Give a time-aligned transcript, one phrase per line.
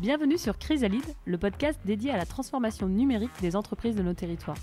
[0.00, 4.56] Bienvenue sur Chrysalide, le podcast dédié à la transformation numérique des entreprises de nos territoires.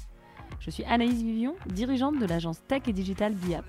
[0.59, 3.63] Je suis Anaïs Vivion, dirigeante de l'agence Tech et Digital BIAP.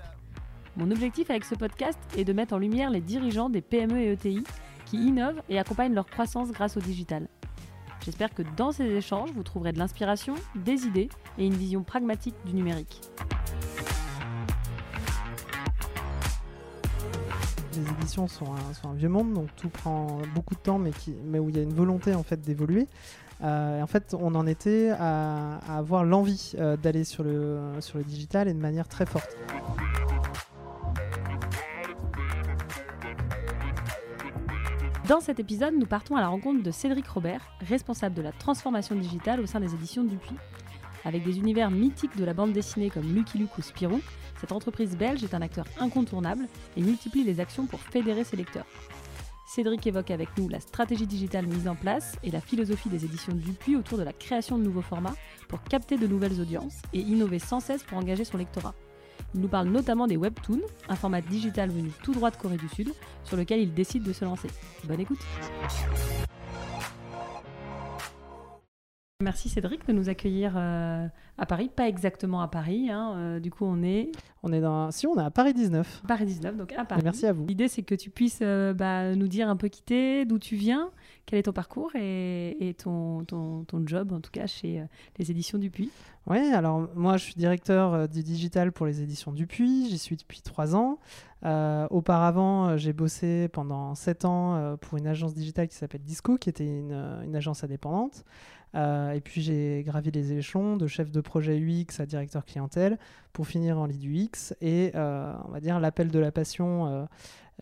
[0.77, 4.13] Mon objectif avec ce podcast est de mettre en lumière les dirigeants des PME et
[4.13, 4.43] ETI
[4.87, 7.27] qui innovent et accompagnent leur croissance grâce au digital.
[8.03, 12.33] J'espère que dans ces échanges, vous trouverez de l'inspiration, des idées et une vision pragmatique
[12.47, 12.99] du numérique.
[17.79, 18.45] Les éditions sont
[18.83, 21.59] un, vieux monde, donc tout prend beaucoup de temps, mais, qui, mais où il y
[21.59, 22.87] a une volonté en fait d'évoluer.
[23.41, 28.03] Euh, en fait, on en était à, avoir l'envie euh, d'aller sur le, sur le
[28.03, 29.37] digital et de manière très forte.
[35.07, 38.95] Dans cet épisode, nous partons à la rencontre de Cédric Robert, responsable de la transformation
[38.95, 40.35] digitale au sein des éditions Dupuis.
[41.05, 44.01] Avec des univers mythiques de la bande dessinée comme Lucky Luke ou Spirou,
[44.39, 48.65] cette entreprise belge est un acteur incontournable et multiplie les actions pour fédérer ses lecteurs.
[49.47, 53.33] Cédric évoque avec nous la stratégie digitale mise en place et la philosophie des éditions
[53.33, 55.15] Dupuis autour de la création de nouveaux formats
[55.47, 58.75] pour capter de nouvelles audiences et innover sans cesse pour engager son lectorat.
[59.33, 62.69] Il nous parle notamment des webtoons, un format digital venu tout droit de Corée du
[62.69, 62.93] Sud,
[63.23, 64.49] sur lequel il décide de se lancer.
[64.85, 65.19] Bonne écoute
[69.21, 71.05] Merci Cédric de nous accueillir euh,
[71.37, 72.89] à Paris, pas exactement à Paris.
[72.89, 74.13] Hein, euh, du coup, on est.
[74.43, 74.91] On est dans.
[74.91, 76.03] Si, on est à Paris 19.
[76.07, 77.01] Paris 19, donc à Paris.
[77.03, 77.45] merci à vous.
[77.45, 80.55] L'idée, c'est que tu puisses euh, bah, nous dire un peu qui t'es, d'où tu
[80.55, 80.89] viens,
[81.29, 84.83] quel est ton parcours et, ton, ton, job, en tout cas, chez
[85.19, 85.91] les éditions Dupuis.
[86.25, 89.89] Oui, alors moi, je suis directeur du digital pour les éditions Dupuis.
[89.89, 90.97] J'y suis depuis trois ans.
[91.43, 96.65] auparavant, j'ai bossé pendant sept ans pour une agence digitale qui s'appelle Disco, qui était
[96.65, 98.25] une, agence indépendante.
[98.75, 102.99] Euh, et puis j'ai gravi les échelons de chef de projet UX à directeur clientèle
[103.33, 104.53] pour finir en lead UX.
[104.61, 107.05] Et euh, on va dire l'appel de la passion euh,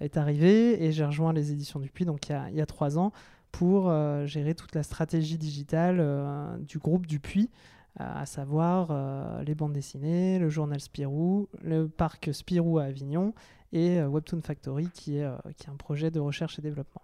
[0.02, 3.12] est arrivé et j'ai rejoint les éditions Dupuis donc il y a, trois ans
[3.58, 3.92] pour
[4.28, 7.50] gérer toute la stratégie digitale du groupe Dupuis
[7.96, 13.34] à savoir les bandes dessinées, le journal Spirou, le parc Spirou à Avignon
[13.74, 17.02] et Webtoon Factory qui est, qui est un projet de recherche et développement.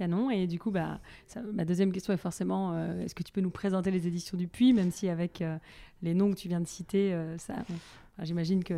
[0.00, 0.30] Canon.
[0.30, 0.98] Et du coup, bah,
[1.52, 4.48] ma deuxième question est forcément euh, est-ce que tu peux nous présenter les éditions du
[4.72, 5.58] même si avec euh,
[6.02, 7.54] les noms que tu viens de citer, euh, ça.
[8.22, 8.74] J'imagine que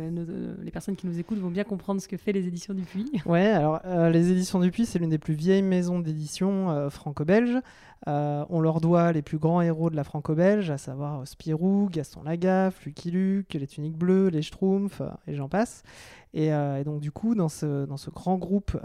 [0.61, 3.05] les personnes qui nous écoutent vont bien comprendre ce que fait les éditions du Puy.
[3.25, 7.57] Ouais, alors les éditions du Puy, c'est l'une des plus vieilles maisons d'édition franco-belge.
[8.05, 12.85] on leur doit les plus grands héros de la franco-belge, à savoir Spirou, Gaston Lagaffe,
[12.85, 15.83] Lucky Luke, les Tuniques Bleues, les Schtroumpfs, et j'en passe.
[16.33, 16.49] Et,
[16.83, 18.77] donc, du coup, dans ce, dans ce grand groupe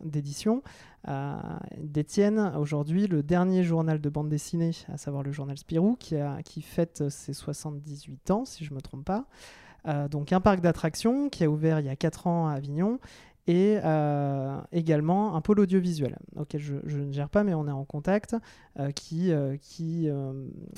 [0.00, 0.62] d'édition,
[1.08, 1.34] euh,
[1.78, 6.42] détiennent aujourd'hui le dernier journal de bande dessinée, à savoir le journal Spirou, qui, a,
[6.42, 9.26] qui fête ses 78 ans, si je ne me trompe pas.
[9.86, 12.98] Euh, donc un parc d'attractions qui a ouvert il y a 4 ans à Avignon
[13.46, 17.84] et euh, également un pôle audiovisuel auquel je, ne gère pas mais on est en
[17.84, 18.36] contact
[18.94, 19.32] qui,
[19.62, 20.08] qui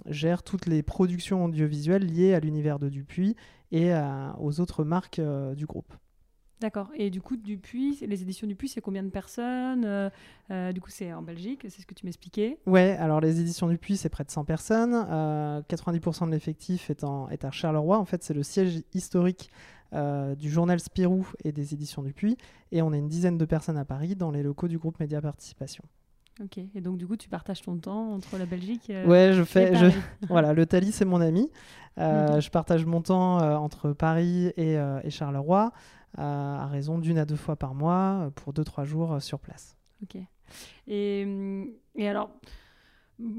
[0.07, 3.37] gère toutes les productions audiovisuelles liées à l'univers de Dupuis
[3.73, 3.93] et
[4.39, 5.21] aux autres marques
[5.57, 5.93] du groupe.
[6.63, 6.91] D'accord.
[6.95, 10.09] Et du coup, Dupuis, les éditions Dupuis, c'est combien de personnes euh,
[10.53, 13.67] euh, Du coup, c'est en Belgique, c'est ce que tu m'expliquais Ouais, alors les éditions
[13.67, 14.93] Dupuis, c'est près de 100 personnes.
[14.93, 17.99] 90% euh, de l'effectif est, est, à Charleroi.
[17.99, 19.51] En fait, c'est le siège historique
[20.39, 22.39] du journal Spirou et des éditions Dupuis.
[22.71, 25.21] Et on a une dizaine de personnes à Paris dans les locaux du groupe Média
[25.21, 25.85] Participation.
[26.43, 29.75] Ok, et donc du coup, tu partages ton temps entre la Belgique Ouais, je fais.
[29.75, 29.87] Je...
[30.29, 31.51] voilà, le Thalys, c'est mon ami.
[31.99, 35.73] Je partage mon temps entre Paris et, et Charleroi
[36.17, 39.77] à raison d'une à deux fois par mois pour deux, trois jours sur place.
[40.03, 40.17] Ok.
[40.87, 42.31] Et, hum, et alors,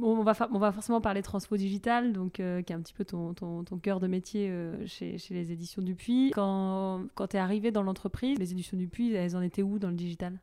[0.02, 3.06] on, va on va forcément parler transfo digital, donc, euh, qui est un petit peu
[3.06, 6.32] ton, ton, ton cœur de métier euh, chez, chez, les éditions Dupuis.
[6.34, 9.90] Quand, quand tu es arrivé dans l'entreprise, les éditions Dupuis, elles en étaient où dans
[9.90, 10.40] le digital?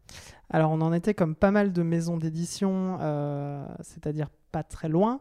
[0.51, 5.21] Alors, on en était comme pas mal de maisons d'édition, euh, c'est-à-dire pas très loin.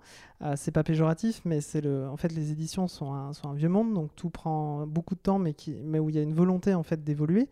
[0.55, 2.07] c'est pas péjoratif, mais c'est le.
[2.09, 5.53] En fait, les éditions sont un, vieux monde, donc tout prend beaucoup de temps, mais,
[5.53, 7.47] qui, mais où il y a une volonté en fait d'évoluer.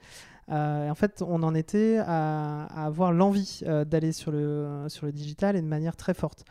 [0.49, 5.61] en fait, on en était à, avoir l'envie d'aller sur le, sur le digital et
[5.61, 6.45] de manière très forte.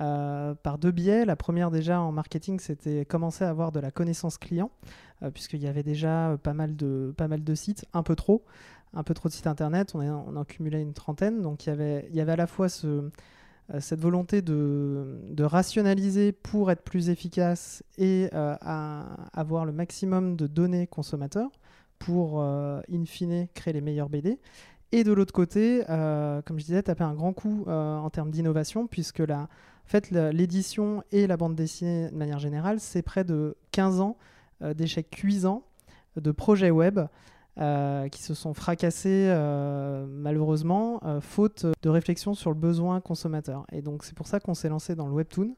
[0.00, 1.26] Euh, par deux biais.
[1.26, 4.70] La première déjà en marketing, c'était commencer à avoir de la connaissance client,
[5.22, 8.16] euh, puisqu'il y avait déjà euh, pas mal, de, pas mal de sites, un peu
[8.16, 8.42] trop,
[8.94, 11.72] un peu trop de sites internet, on, on en cumulait une trentaine, donc il y
[11.72, 13.10] avait, il y avait à la fois ce,
[13.80, 20.86] cette volonté de, rationaliser pour être plus efficace et à avoir le maximum de données
[20.86, 21.50] consommateurs
[21.98, 24.38] pour, in fine, créer les meilleurs BD.
[24.92, 29.20] Et de l'autre côté, comme je disais, taper un grand coup en termes d'innovation, puisque
[29.20, 29.48] la,
[29.94, 34.16] en l'édition et la bande dessinée, de manière générale, c'est près de 15 ans
[34.62, 35.62] euh, d'échecs cuisants
[36.16, 37.00] de projets web
[37.56, 39.32] qui se sont fracassés
[40.08, 43.66] malheureusement, faute de réflexion sur le besoin consommateur.
[43.72, 45.54] Et donc c'est pour ça qu'on s'est lancé dans le Webtoon,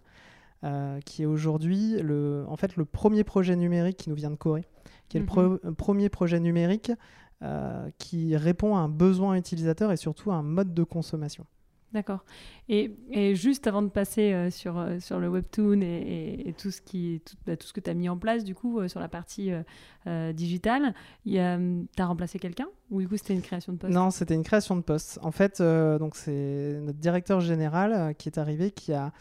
[1.04, 4.66] qui est aujourd'hui le, en fait, le premier projet numérique qui nous vient de Corée,
[5.08, 5.74] qui est le mhm.
[5.76, 6.90] premier projet numérique
[7.98, 11.46] qui répond à un besoin utilisateur et surtout à un mode de consommation.
[11.94, 12.24] D'accord.
[12.68, 12.90] Et,
[13.36, 17.36] juste avant de passer euh, sur, euh, sur le webtoon et, tout, ce qui, tout,
[17.46, 19.52] bah, tout ce que tu as mis en place, du coup, euh, sur la partie
[20.34, 20.92] digitale,
[21.24, 21.56] tu as
[21.98, 23.94] remplacé quelqu'un Ou du coup, c'était une création de poste?
[23.94, 25.18] Non, c'était une création de poste.
[25.22, 29.12] En fait, c'est notre directeur général qui est arrivé, qui a,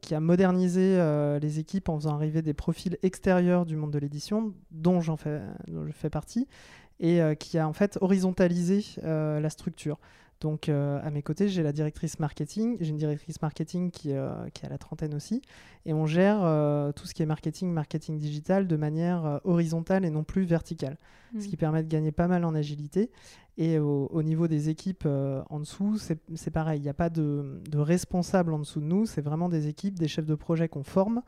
[0.00, 0.96] qui a modernisé
[1.40, 5.92] les équipes en faisant arriver des profils extérieurs du monde de l'édition, dont, dont je
[5.92, 6.46] fais partie,
[7.00, 9.98] et qui a en fait horizontalisé la structure.
[10.40, 14.48] Donc euh, à mes côtés, j'ai la directrice marketing, j'ai une directrice marketing qui, euh,
[14.52, 15.40] qui a la trentaine aussi,
[15.86, 20.10] et on gère euh, tout ce qui est marketing, marketing digital de manière horizontale et
[20.10, 20.98] non plus verticale,
[21.32, 21.48] ce mmh.
[21.48, 23.10] qui permet de gagner pas mal en agilité.
[23.58, 27.78] Et au, niveau des équipes en dessous, c'est pareil, il n'y a pas de, de,
[27.78, 31.22] responsable en dessous de nous, c'est vraiment des équipes, des chefs de projet qu'on forme.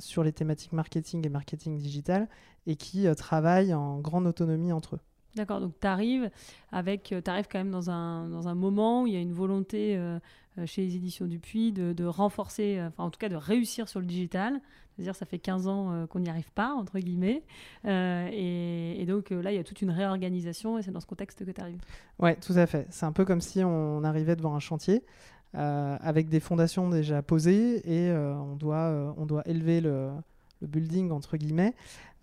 [0.00, 2.28] sur les thématiques marketing et marketing digital
[2.66, 5.00] et qui travaillent en grande autonomie entre eux.
[5.36, 6.30] D'accord, donc tu arrives
[6.72, 9.34] avec, euh, arrives quand même dans un, dans un moment où il y a une
[9.34, 10.18] volonté euh,
[10.58, 14.00] euh, chez les éditions Dupuis de, de renforcer, enfin en tout cas de réussir sur
[14.00, 14.60] le digital.
[14.94, 17.42] C'est-à-dire ça fait 15 ans qu'on n'y arrive pas, entre guillemets.
[17.84, 21.50] et, donc là, il y a toute une réorganisation et c'est dans ce contexte que
[21.50, 21.82] tu arrives.
[22.18, 22.86] Oui, tout à fait.
[22.88, 25.04] C'est un peu comme si on arrivait devant un chantier.
[25.52, 30.12] avec des fondations déjà posées et on, doit, on doit élever le,
[30.60, 31.74] le building entre guillemets,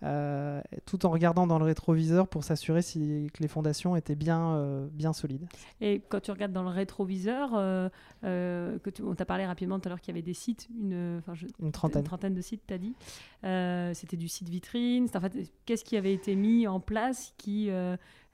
[0.02, 4.54] euh, tout en regardant dans le rétroviseur pour s'assurer si, que les fondations étaient bien,
[4.56, 5.46] euh, bien solides.
[5.80, 7.88] Et quand tu regardes dans le rétroviseur, euh,
[8.22, 11.22] que tu, on t'a parlé rapidement tout à l'heure qu'il y avait des sites, une,
[11.60, 12.00] une, trentaine.
[12.00, 12.94] une trentaine de sites, tu as dit.
[13.94, 15.08] C'était du site vitrine.
[15.14, 15.32] En fait,
[15.64, 17.70] Qu'est-ce qui avait été mis en place qui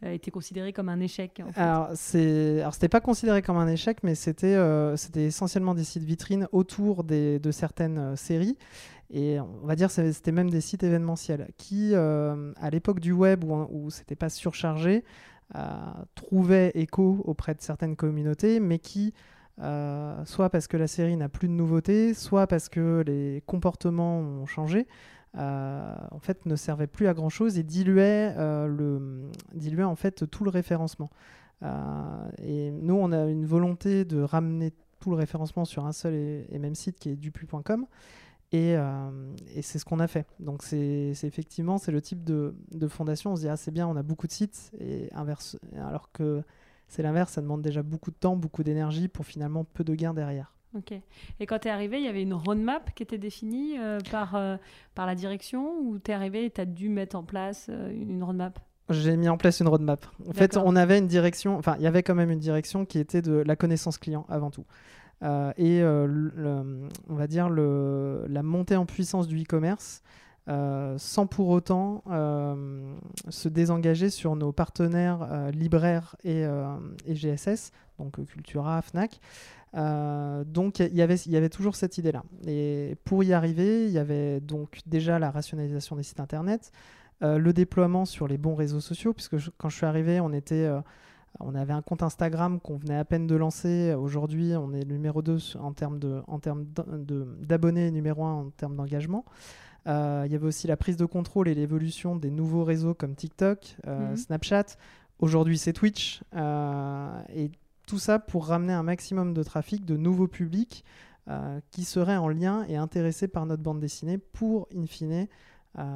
[0.02, 1.60] était considéré comme un échec en fait.
[1.60, 4.58] Alors, c'était pas considéré comme un échec, mais c'était
[4.96, 8.56] c'était essentiellement des sites vitrines autour des, de certaines séries.
[9.12, 13.12] Et on va dire que c'était même des sites événementiels qui, euh, à l'époque du
[13.12, 15.04] web où, où c'était pas surchargé,
[15.56, 15.68] euh,
[16.14, 19.12] trouvaient écho auprès de certaines communautés, mais qui,
[19.60, 24.20] euh, soit parce que la série n'a plus de nouveautés, soit parce que les comportements
[24.20, 24.86] ont changé,
[25.36, 30.44] en fait ne servaient plus à grand chose et diluaient, le, diluaient en fait tout
[30.44, 31.10] le référencement.
[31.62, 36.58] et nous, on a une volonté de ramener tout le référencement sur un seul et,
[36.58, 37.86] même site qui est dupu.com.
[38.52, 40.26] Euh, et, c'est ce qu'on a fait.
[40.38, 42.54] Donc c'est effectivement c'est le type de,
[42.88, 43.32] fondation.
[43.32, 45.58] On se dit ah c'est bien, on a beaucoup de sites et inverse.
[45.76, 46.42] Alors que
[46.88, 50.14] c'est l'inverse, ça demande déjà beaucoup de temps, beaucoup d'énergie pour finalement peu de gains
[50.14, 50.54] derrière.
[50.76, 50.92] Ok.
[51.40, 54.36] Et quand tu es arrivé, il y avait une roadmap qui était définie euh, par,
[54.36, 54.56] euh,
[54.94, 58.22] par la direction ou tu es arrivé et tu as dû mettre en place une
[58.22, 58.60] roadmap?
[58.88, 60.04] J'ai mis en place une roadmap.
[60.28, 62.98] En fait, on avait une direction, enfin, il y avait quand même une direction qui
[62.98, 64.64] était de la connaissance client avant tout.
[65.22, 70.02] Euh, et euh, on va dire le, la montée en puissance du e-commerce
[70.48, 72.02] euh, sans pour autant
[73.28, 76.42] se désengager sur nos partenaires libraires et,
[77.06, 79.20] et, GSS, donc Cultura, Fnac.
[79.72, 82.22] Donc il y avait toujours cette idée-là.
[82.46, 86.72] Et pour y arriver, il y avait donc déjà la rationalisation des sites internet,
[87.20, 90.68] le déploiement sur les bons réseaux sociaux, puisque quand je suis arrivé, on était
[91.38, 93.94] on avait un compte Instagram qu'on venait à peine de lancer.
[93.94, 96.00] Aujourd'hui, on est numéro 2 en termes
[97.40, 99.24] d'abonnés et numéro 1 en termes d'engagement.
[99.86, 103.14] Euh, il y avait aussi la prise de contrôle et l'évolution des nouveaux réseaux comme
[103.14, 104.16] TikTok, euh, mhm.
[104.16, 104.64] Snapchat.
[105.18, 106.22] Aujourd'hui, c'est Twitch.
[106.34, 107.50] Euh, et
[107.90, 110.84] tout ça pour ramener un maximum de trafic, de nouveaux publics
[111.70, 115.28] qui seraient en lien et intéressés par notre bande dessinée pour, in fine,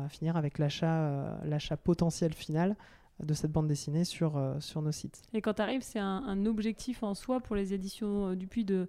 [0.08, 2.76] finir avec l'achat potentiel final
[3.22, 5.22] de cette bande dessinée sur, euh, nos sites.
[5.32, 8.88] Et quand tu arrives, c'est un, objectif en soi pour les éditions euh, Dupuis de,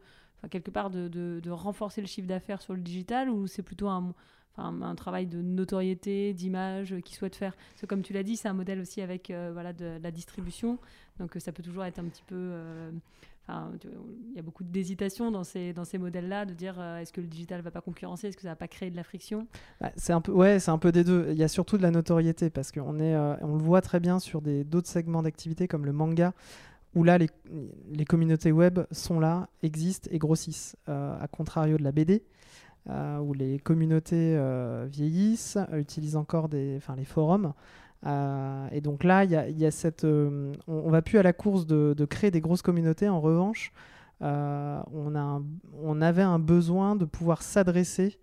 [0.49, 4.13] quelque part, de, renforcer le chiffre d'affaires sur le digital ou c'est plutôt un,
[4.57, 8.47] un travail de notoriété, d'image qu'ils souhaitent faire Parce que comme tu l'as dit, c'est
[8.47, 10.79] un modèle aussi avec euh, voilà, de, la distribution,
[11.19, 12.53] donc ça peut toujours être un petit peu
[13.49, 17.21] il y a beaucoup d'hésitation dans ces, dans ces modèles-là, de dire euh, est-ce que
[17.21, 19.47] le digital va pas concurrencer, est-ce que ça ne va pas créer de la friction?
[19.79, 21.27] Bah, C'est un peu, ouais, c'est un peu des deux.
[21.31, 23.99] Il y a surtout de la notoriété parce qu'on est, euh, on le voit très
[23.99, 26.33] bien sur des, d'autres segments d'activité comme le manga,
[26.95, 27.29] où là les,
[27.91, 32.23] les, communautés web sont là, existent et grossissent, euh, à contrario de la BD.
[32.87, 34.39] Où les communautés
[34.91, 37.53] vieillissent, utilisent encore des, les forums.
[38.05, 41.65] Euh, et donc là, y a, cette, euh, on, ne va plus à la course
[41.65, 43.09] de, créer des grosses communautés.
[43.09, 43.71] En revanche,
[44.21, 45.41] euh, on, a
[45.81, 48.19] on avait un besoin de pouvoir s'adresser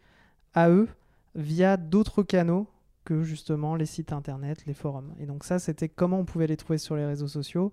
[0.54, 0.88] à eux
[1.34, 2.66] via d'autres canaux
[3.04, 5.12] que justement les sites internet, les forums.
[5.18, 7.72] Et donc ça, c'était comment on pouvait les trouver sur les réseaux sociaux,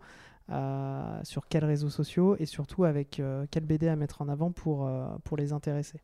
[0.49, 4.51] euh, sur quels réseaux sociaux et surtout avec euh, quel BD à mettre en avant
[4.51, 6.01] pour, euh, pour les intéresser.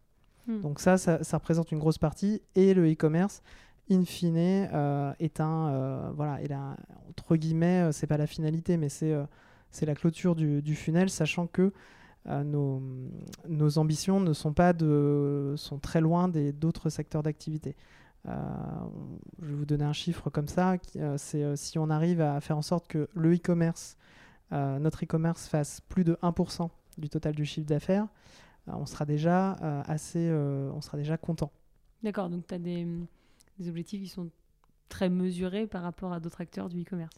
[0.47, 0.61] Hmm.
[0.61, 2.41] Donc ça, ça, représente une grosse partie.
[2.55, 3.41] Et le e-commerce,
[3.89, 6.11] in fine, est un...
[6.15, 6.75] voilà, et là,
[7.09, 9.15] entre guillemets, c'est pas la finalité, mais c'est
[9.71, 11.73] c'est la clôture du, funnel, sachant que
[12.25, 12.81] nos,
[13.49, 17.75] nos, ambitions ne sont pas de sont très loin des d'autres secteurs d'activité.
[18.27, 18.31] Euh,
[19.41, 20.75] je vais vous donner un chiffre comme ça.
[20.95, 23.97] Euh, c'est euh, si on arrive à faire en sorte que le e-commerce,
[24.51, 28.07] notre e-commerce fasse plus de 1% du total du chiffre d'affaires,
[28.67, 29.51] on sera déjà
[29.87, 31.51] assez, on sera déjà content.
[32.03, 32.87] D'accord, donc tu as des,
[33.57, 34.29] des, objectifs qui sont
[34.89, 37.13] très mesurés par rapport à d'autres acteurs du e-commerce.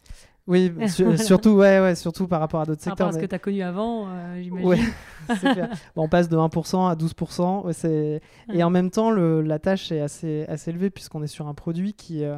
[0.47, 0.71] Oui,
[1.17, 2.95] surtout, ouais, ouais, surtout par rapport à d'autres secteurs.
[2.95, 4.07] Par rapport à ce que tu as connu avant,
[4.41, 4.67] j'imagine.
[4.67, 4.79] Ouais,
[5.95, 7.73] bon, on passe de 1% à 12%.
[7.73, 8.21] c'est
[8.53, 11.53] Et en même temps, le, la tâche est assez, assez élevée puisqu'on est sur un
[11.53, 12.37] produit qui, euh,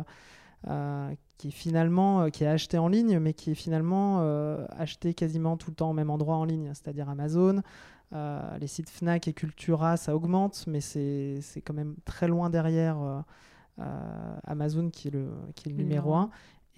[0.68, 4.20] euh, qui est finalement euh, qui est acheté en ligne, mais qui est finalement
[4.78, 7.62] acheté quasiment tout le temps au même endroit en ligne, c'est-à-dire Amazon.
[8.12, 13.24] Les sites Fnac et Cultura, ça augmente, mais c'est quand même très loin derrière
[14.44, 16.30] Amazon qui est le, qui est le numéro 1.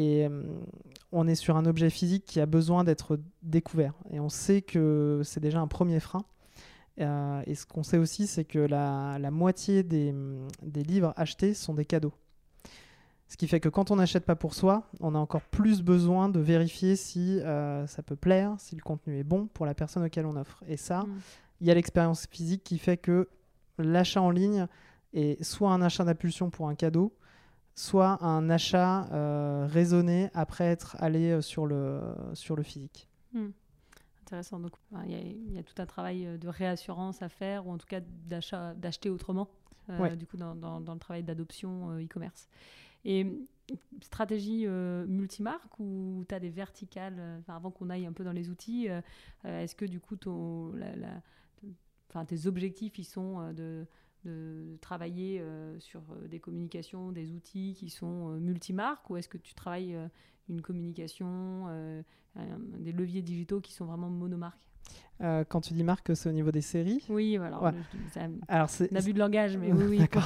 [0.01, 0.43] Et euh,
[1.11, 3.93] on est sur un objet physique qui a besoin d'être découvert.
[4.09, 6.23] Et on sait que c'est déjà un premier frein.
[7.00, 10.13] Euh, et ce qu'on sait aussi, c'est que la, moitié des,
[10.63, 12.13] des, livres achetés sont des cadeaux.
[13.31, 16.27] Ce qui fait que quand on n'achète pas pour soi, on a encore plus besoin
[16.27, 20.03] de vérifier si euh, ça peut plaire, si le contenu est bon pour la personne
[20.03, 20.61] auquel on offre.
[20.67, 21.21] Et ça, mm.
[21.61, 23.29] il y a l'expérience physique qui fait que
[23.77, 24.67] l'achat en ligne
[25.13, 27.15] est soit un achat d'impulsion pour un cadeau,
[27.73, 32.01] soit un achat euh, raisonné après être allé euh, sur le,
[32.33, 33.07] sur le physique.
[33.31, 33.51] Hmm.
[34.23, 34.59] Intéressant.
[34.59, 34.73] Donc,
[35.05, 38.73] il y, a tout un travail de réassurance à faire, ou en tout cas d'achat,
[38.73, 39.47] d'acheter autrement,
[40.17, 42.50] du coup, dans, dans, le travail d'adoption e-commerce.
[43.05, 43.25] Et
[44.01, 48.88] stratégie multimarque ou tu as des verticales Avant qu'on aille un peu dans les outils,
[49.43, 50.15] est-ce que du coup,
[52.27, 53.86] tes objectifs, ils sont de
[54.81, 59.38] travailler euh, sur euh, des communications, des outils qui sont euh, multimarques ou est-ce que
[59.38, 59.98] tu travailles
[60.50, 61.67] une communication,
[62.79, 64.70] des leviers digitaux qui sont vraiment monomarques?
[65.50, 67.71] Quand tu dis marque, c'est au niveau des séries Oui, alors,
[68.47, 70.19] alors c'est, un abus de langage, mais oui, oui.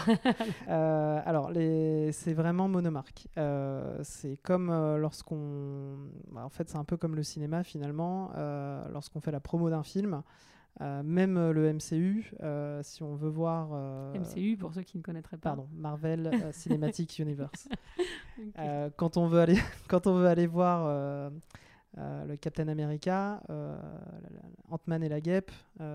[0.68, 2.14] alors, les...
[2.14, 3.28] c'est vraiment monomarque.
[4.04, 5.98] c'est comme lorsqu'on...
[6.32, 8.32] Bah, en fait, c'est un peu comme le cinéma, finalement.
[8.92, 10.24] lorsqu'on fait la promo d'un film,
[10.82, 13.70] euh, même euh, le MCU, euh, si on veut voir.
[14.14, 15.52] MCU, pour ceux qui ne connaîtraient pas.
[15.52, 17.70] Pardon, Marvel Cinematic Universe.
[18.98, 19.58] quand, on veut aller,
[19.88, 21.32] quand on veut aller voir
[21.98, 23.42] le Captain America,
[24.70, 25.52] Ant-Man et la guêpe,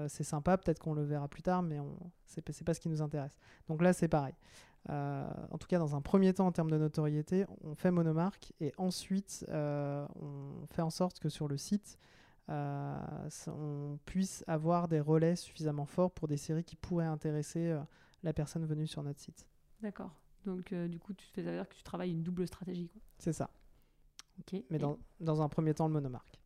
[0.08, 1.78] c'est sympa, peut-être qu'on le verra plus tard, mais
[2.26, 3.36] c'est pas ce qui nous intéresse.
[3.68, 4.34] Donc là, c'est pareil.
[4.88, 8.72] en tout cas, dans un premier temps, en termes de notoriété, on fait monomarque et
[8.78, 11.98] ensuite, on fait en sorte que sur le site,
[12.50, 17.80] euh, on puisse avoir des relais suffisamment forts pour des séries qui pourraient intéresser euh,
[18.24, 19.46] la personne venue sur notre site.
[19.80, 20.10] D'accord.
[20.44, 22.90] Donc, euh, du coup, tu fais dire que tu travailles une double stratégie.
[23.18, 23.50] C'est ça.
[24.40, 24.62] Ok.
[24.70, 26.40] Mais dans, dans, un premier temps, le monomarque.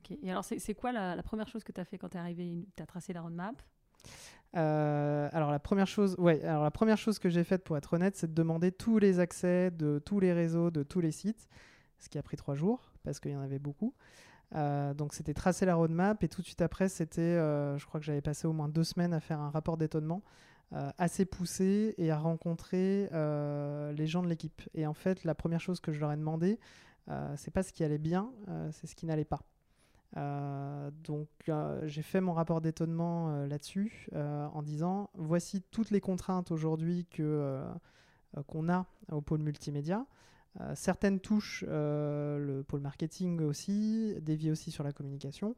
[0.00, 0.16] Ok.
[0.22, 2.66] Et alors, c'est quoi la, première chose que tu as fait quand tu es arrivé
[2.76, 3.60] Tu as tracé la roadmap?
[4.52, 8.14] Alors la première chose, ouais, alors la première chose que j'ai faite pour être honnête,
[8.14, 11.48] c'est de demander tous les accès de tous les réseaux, de tous les sites,
[11.98, 13.94] ce qui a pris trois jours parce qu'il y en avait beaucoup.
[14.54, 17.98] Euh, donc c'était tracer la roadmap et tout de suite après c'était, euh, je crois
[17.98, 20.22] que j'avais passé au moins deux semaines à faire un rapport d'étonnement
[20.72, 23.08] euh, assez poussé et à rencontrer
[23.94, 24.62] les gens de l'équipe.
[24.74, 26.58] Et en fait la première chose que je leur ai demandé,
[27.36, 28.32] c'est pas ce qui allait bien,
[28.72, 29.40] c'est ce qui n'allait pas.
[31.04, 31.28] donc
[31.84, 37.62] j'ai fait mon rapport d'étonnement là-dessus en disant voici toutes les contraintes aujourd'hui que
[38.46, 40.06] qu'on a au pôle multimédia.
[40.60, 45.56] Euh, certaines touches euh, le pôle marketing aussi, dévier aussi sur la communication.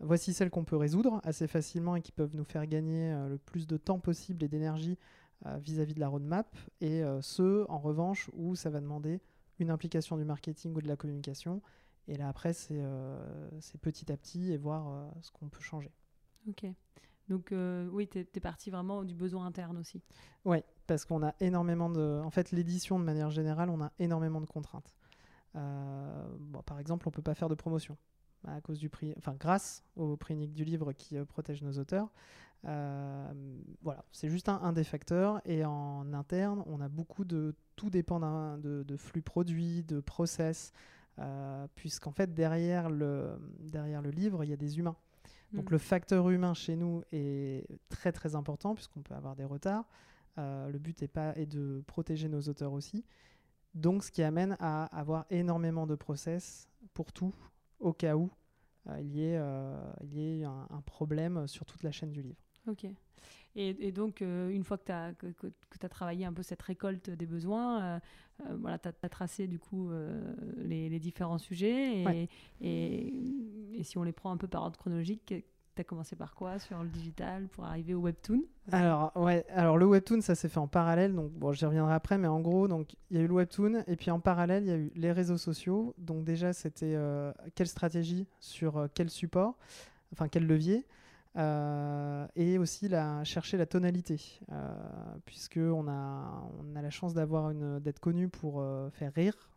[0.00, 3.38] Voici celles qu'on peut résoudre assez facilement et qui peuvent nous faire gagner euh, le
[3.38, 4.98] plus de temps possible et d'énergie
[5.58, 6.56] vis-à-vis de la roadmap.
[6.80, 9.20] Et ceux, en revanche, où ça va demander
[9.58, 11.62] une implication du marketing ou de la communication.
[12.08, 12.80] Et là, après, c'est
[13.80, 15.90] petit à petit et voir ce qu'on peut changer.
[16.48, 16.66] Ok.
[17.28, 20.00] Donc euh, oui, tu es, parti vraiment du besoin interne aussi.
[20.44, 22.20] Oui, parce qu'on a énormément de...
[22.24, 24.94] En fait, l'édition, de manière générale, on a énormément de contraintes.
[25.56, 27.96] Euh, bon, par exemple, on ne peut pas faire de promotion
[28.46, 31.72] à cause du prix, enfin grâce au prix unique du livre qui euh, protège nos
[31.78, 32.12] auteurs.
[32.62, 35.40] Voilà, c'est juste un, des facteurs.
[35.44, 37.54] Et en interne, on a beaucoup de...
[37.76, 38.18] Tout dépend
[38.58, 40.72] de, de, flux produits, de process,
[41.74, 44.96] puisqu'en fait, derrière le, derrière le livre, il y a des humains.
[45.52, 45.72] Donc mm.
[45.72, 49.84] le facteur humain chez nous est très très important puisqu'on peut avoir des retards.
[50.38, 53.04] Euh, le but est, pas, est de protéger nos auteurs aussi.
[53.74, 57.34] Donc, ce qui amène à avoir énormément de process pour tout,
[57.78, 58.30] au cas où
[58.88, 62.10] euh, il y ait, euh, il y ait un, un problème sur toute la chaîne
[62.10, 62.45] du livre.
[62.66, 62.86] Ok.
[63.56, 65.48] Et, et donc, euh, une fois que tu as, que, que,
[65.82, 67.98] as travaillé un peu cette récolte des besoins, euh,
[68.44, 72.02] euh, voilà, tu as, tracé du coup euh, les, les, différents sujets.
[72.02, 72.28] Et, Ouais.
[72.60, 73.14] et,
[73.74, 75.42] et si on les prend un peu par ordre chronologique, tu
[75.80, 78.42] as commencé par quoi sur le digital pour arriver au webtoon?
[78.72, 81.14] Alors, ouais, alors le webtoon, ça s'est fait en parallèle.
[81.14, 82.68] Donc, bon, j'y reviendrai après, mais en gros,
[83.10, 85.12] il y a eu le webtoon et puis en parallèle, il y a eu les
[85.12, 85.94] réseaux sociaux.
[85.96, 86.98] Donc déjà, c'était
[87.54, 89.56] quelle stratégie sur quel support,
[90.12, 90.86] enfin quel levier?
[91.36, 94.74] Euh, et aussi la, chercher la tonalité, euh,
[95.26, 99.50] puisque on a, on a la chance d'avoir une d'être connu pour euh, faire rire,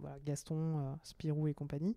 [0.00, 1.96] voilà, Gaston, euh, Spirou et compagnie.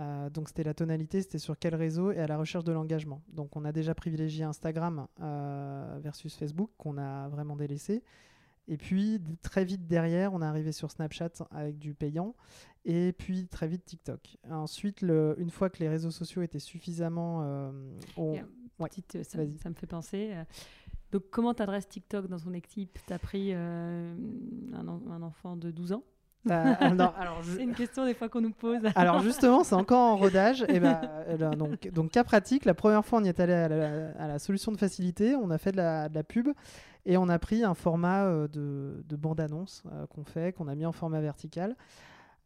[0.00, 3.22] Euh, donc c'était la tonalité, c'était sur quel réseau et à la recherche de l'engagement.
[3.28, 8.02] Donc on a déjà privilégié Instagram euh, versus Facebook qu'on a vraiment délaissé.
[8.68, 12.34] Et puis très vite derrière, on est arrivé sur Snapchat avec du payant.
[12.84, 14.36] Et puis très vite TikTok.
[14.50, 17.42] Ensuite, le- une fois que les réseaux sociaux étaient suffisamment...
[17.42, 17.70] euh,
[18.18, 18.42] euh,
[18.78, 20.30] ouais, petite, ça, me fait penser.
[20.32, 20.44] euh,
[21.10, 22.98] donc, comment t'adresses TikTok dans ton équipe?
[23.06, 24.14] Tu as pris euh,
[24.72, 26.04] un enfant de 12 ans?
[26.50, 28.80] Euh, ah, non, alors, je- C'est une question des fois qu'on nous pose.
[28.96, 30.64] Alors justement, c'est encore en rodage.
[30.68, 33.52] Et ben, euh, là, donc, donc cas pratique, la première fois on y est allé
[33.52, 36.48] à la, à la solution de facilité, on a fait de la, de la pub
[37.06, 40.74] et on a pris un format euh, de, de bande-annonce euh, qu'on fait, qu'on a
[40.74, 41.76] mis en format vertical.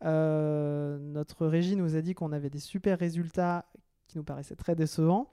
[0.05, 3.65] Euh, notre régie nous a dit qu'on avait des super résultats
[4.09, 5.29] qui nous paraissaient très décevants.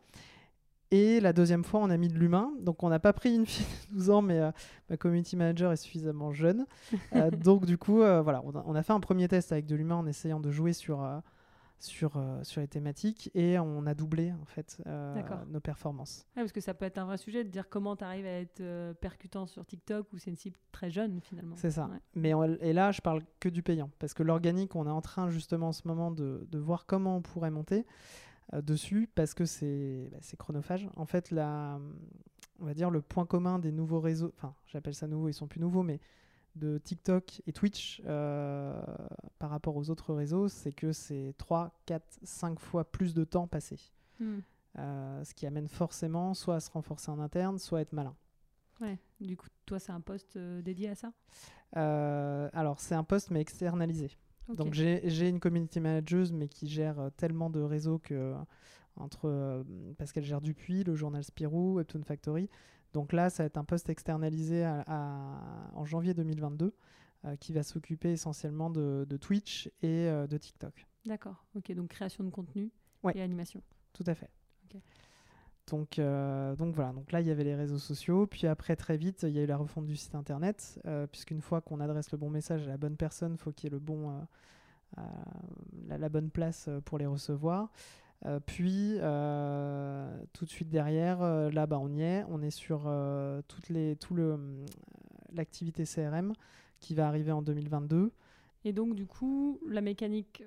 [0.96, 2.52] Et la deuxième fois, on a mis de l'humain.
[2.62, 4.52] Donc, on n'a pas pris une fille de 12 ans, mais euh,
[4.92, 6.66] ma community manager est suffisamment jeune.
[7.16, 9.66] Euh, donc, du coup, euh, voilà, on a, on a fait un premier test avec
[9.66, 11.04] de l'humain en essayant de jouer sur,
[11.80, 12.12] sur,
[12.44, 14.78] sur les thématiques et on a doublé, en fait,
[15.50, 16.26] nos performances.
[16.36, 18.40] Ouais, parce que ça peut être un vrai sujet de dire comment tu arrives à
[18.40, 21.56] être percutant sur TikTok où c'est une cible très jeune finalement.
[21.56, 21.86] C'est ça.
[21.86, 22.00] Ouais.
[22.16, 23.90] Mais on- et là, je parle que du payant.
[24.00, 27.18] Parce que l'organique, on est en train justement en ce moment de, de voir comment
[27.18, 27.86] on pourrait monter
[28.62, 30.90] dessus parce que c'est bah, chronophage.
[30.96, 31.80] En fait, la,
[32.60, 35.48] on va dire le point commun des nouveaux réseaux, enfin, j'appelle ça nouveau, ils sont
[35.48, 36.00] plus nouveaux, mais
[36.56, 38.80] de TikTok et Twitch euh,
[39.40, 43.48] par rapport aux autres réseaux, c'est que c'est 3, 4, 5 fois plus de temps
[43.48, 43.80] passé.
[44.20, 44.40] Hmm.
[44.80, 48.16] Euh, ce qui amène forcément soit à se renforcer en interne, soit à être malin.
[48.82, 48.98] Ouais.
[49.20, 51.12] Du coup, toi, c'est un poste euh, dédié à ça?
[51.78, 54.12] Euh, alors, c'est un poste mais externalisé.
[54.50, 58.36] Donc j'ai j'ai une community manager mais qui gère euh, tellement de réseaux que euh,
[58.96, 59.64] entre euh,
[59.98, 62.50] parce qu'elle gère Dupuis, le journal Spirou, Webtoon Factory.
[62.94, 66.76] Donc là, ça va être un poste externalisé à- à- en janvier 2022
[67.26, 70.86] euh, qui va s'occuper essentiellement de, de Twitch et euh, de TikTok.
[71.06, 71.44] D'accord.
[71.56, 72.70] Ok, donc création de contenu
[73.04, 73.14] Ouais.
[73.16, 73.62] et animation.
[73.94, 74.30] Tout à fait.
[75.68, 78.98] Donc, euh, donc voilà, donc là il y avait les réseaux sociaux, puis après très
[78.98, 82.12] vite il y a eu la refonte du site internet, euh, puisqu'une fois qu'on adresse
[82.12, 84.12] le bon message à la bonne personne, il faut qu'il y ait le bon,
[84.98, 85.02] euh,
[85.88, 87.72] la, la bonne place pour les recevoir.
[88.46, 88.96] Puis
[90.34, 91.20] tout de suite derrière,
[91.52, 92.90] là bah, on y est, on est sur
[93.48, 94.64] toutes les, tout le
[95.34, 96.34] l'activité CRM
[96.80, 98.12] qui va arriver en 2022.
[98.66, 100.44] Et donc, du coup, la mécanique,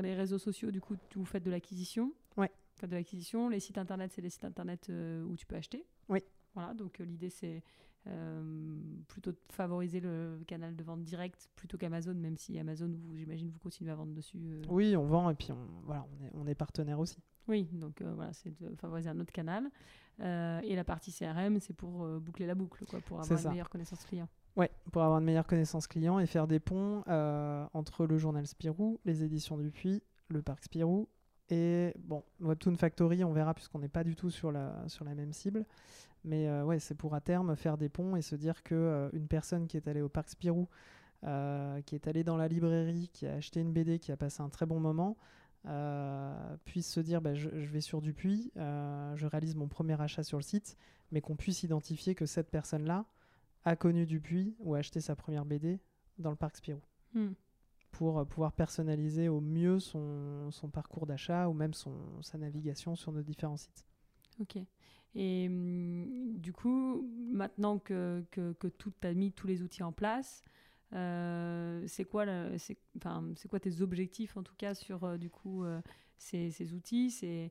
[0.00, 2.12] les réseaux sociaux, du coup, vous faites de l'acquisition.
[2.36, 2.50] Ouais.
[2.86, 3.48] De l'acquisition.
[3.48, 5.84] Les sites internet, c'est des sites internet euh, où tu peux acheter.
[6.08, 6.22] Oui.
[6.54, 7.62] Voilà, donc euh, l'idée, c'est
[8.06, 13.50] euh, plutôt de favoriser le canal de vente direct plutôt qu'Amazon, même si Amazon, j'imagine,
[13.50, 14.38] vous continuez à vendre dessus.
[14.68, 17.18] Oui, on vend et puis on, voilà, on est, on est partenaire aussi.
[17.48, 19.68] Oui, donc euh, voilà, c'est de favoriser un autre canal.
[20.20, 23.50] Euh, et la partie CRM, c'est pour euh, boucler la boucle, quoi, pour avoir une
[23.50, 24.28] meilleure connaissance client.
[24.56, 27.02] Ouais, pour avoir une meilleure connaissance client et faire des ponts
[27.72, 31.08] entre le journal Spirou, les éditions Dupuis, le parc Spirou
[31.50, 35.14] et bon, Webtoon Factory, on verra puisqu'on n'est pas du tout sur la, sur la
[35.14, 35.64] même cible.
[36.24, 39.08] Mais euh, ouais, c'est pour à terme faire des ponts et se dire que euh,
[39.12, 40.68] une personne qui est allée au parc Spirou,
[41.24, 44.42] euh, qui est allée dans la librairie, qui a acheté une BD, qui a passé
[44.42, 45.16] un très bon moment,
[45.66, 50.38] euh, puisse se dire bah, je, vais sur Dupuis, je réalise mon premier achat sur
[50.38, 50.76] le site,
[51.12, 53.06] mais qu'on puisse identifier que cette personne-là
[53.64, 55.80] a connu Dupuis ou a acheté sa première BD
[56.18, 56.80] dans le parc Spirou
[57.14, 57.32] Hmm.
[57.90, 63.22] Pour euh, pouvoir personnaliser au mieux son, parcours d'achat ou même sa navigation sur nos
[63.22, 63.86] différents sites.
[64.40, 64.58] Ok.
[65.14, 69.92] Et hum, du coup, maintenant que, que, que tout as mis tous les outils en
[69.92, 70.42] place,
[70.94, 72.24] euh, c'est quoi,
[72.96, 75.64] enfin, quoi tes objectifs en tout cas sur euh, du coup
[76.18, 77.10] ces, ces outils?
[77.10, 77.50] C'est,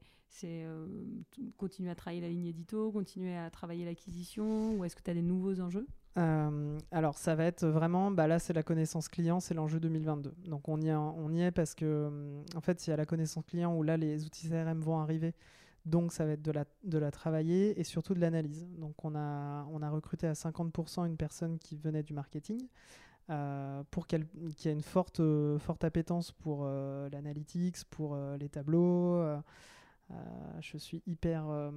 [1.58, 5.16] continuer à travailler la ligne édito, continuer à travailler l'acquisition, ou est-ce que tu as
[5.16, 5.88] des nouveaux enjeux?
[6.18, 10.34] Euh, alors ça va être vraiment, bah là c'est la connaissance client, c'est l'enjeu 2022.
[10.46, 12.98] Donc on y, est, on y est parce que hum, en fait il y a
[12.98, 15.36] la connaissance client où là les outils CRM vont arriver.
[15.86, 18.68] Donc ça va être de la, de la travailler et surtout de l'analyse.
[18.78, 22.68] Donc on a, on a recruté à 50% une personne qui venait du marketing.
[23.92, 24.26] pour qu'il
[24.66, 25.22] y ait une forte,
[25.60, 29.24] forte appétence pour l'analytics, pour les tableaux.
[30.10, 30.16] Euh,
[30.62, 31.70] je suis hyper, euh,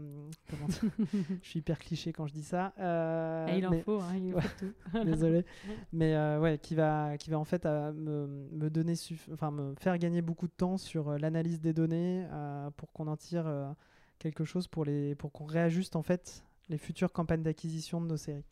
[1.42, 2.72] je suis hyper cliché quand je dis ça.
[2.78, 4.72] Euh, il en faut, hein, il faut tout.
[5.04, 5.44] Désolé,
[5.92, 8.94] mais ouais, qui va, qui va en fait me, me, donner,
[9.32, 12.26] enfin me faire gagner beaucoup de temps sur l'analyse des données
[12.76, 13.74] pour qu'on en tire
[14.18, 18.16] quelque chose pour les, pour qu'on réajuste en fait les futures campagnes d'acquisition de nos
[18.16, 18.44] séries.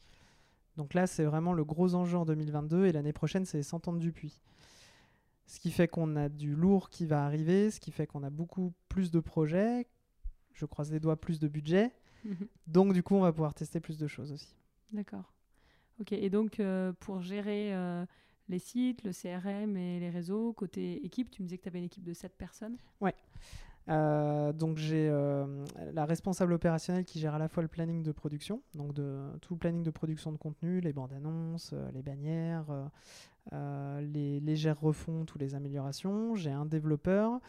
[0.76, 3.92] Donc là, c'est vraiment le gros enjeu en 2022 et l'année prochaine, c'est 100 ans
[3.92, 4.40] de puits
[5.48, 8.30] ce qui fait qu'on a du lourd qui va arriver, ce qui fait qu'on a
[8.30, 9.88] beaucoup plus de projets,
[10.52, 11.90] je croise les doigts, plus de budget.
[12.24, 12.46] Mhm.
[12.66, 14.54] Donc du coup, on va pouvoir tester plus de choses aussi.
[14.92, 15.32] D'accord.
[16.00, 18.04] Ok, et donc euh, pour gérer euh,
[18.48, 21.78] les sites, le CRM et les réseaux, côté équipe, tu me disais que tu avais
[21.78, 23.14] une équipe de 7 personnes Ouais.
[23.88, 25.10] Euh, donc j'ai
[25.94, 29.54] la responsable opérationnelle qui gère à la fois le planning de production, donc de, tout
[29.54, 32.84] le planning de production de contenu, les bandes annonces, les bannières, euh,
[33.52, 36.34] les légères refontes ou les améliorations.
[36.34, 37.40] J'ai un développeur,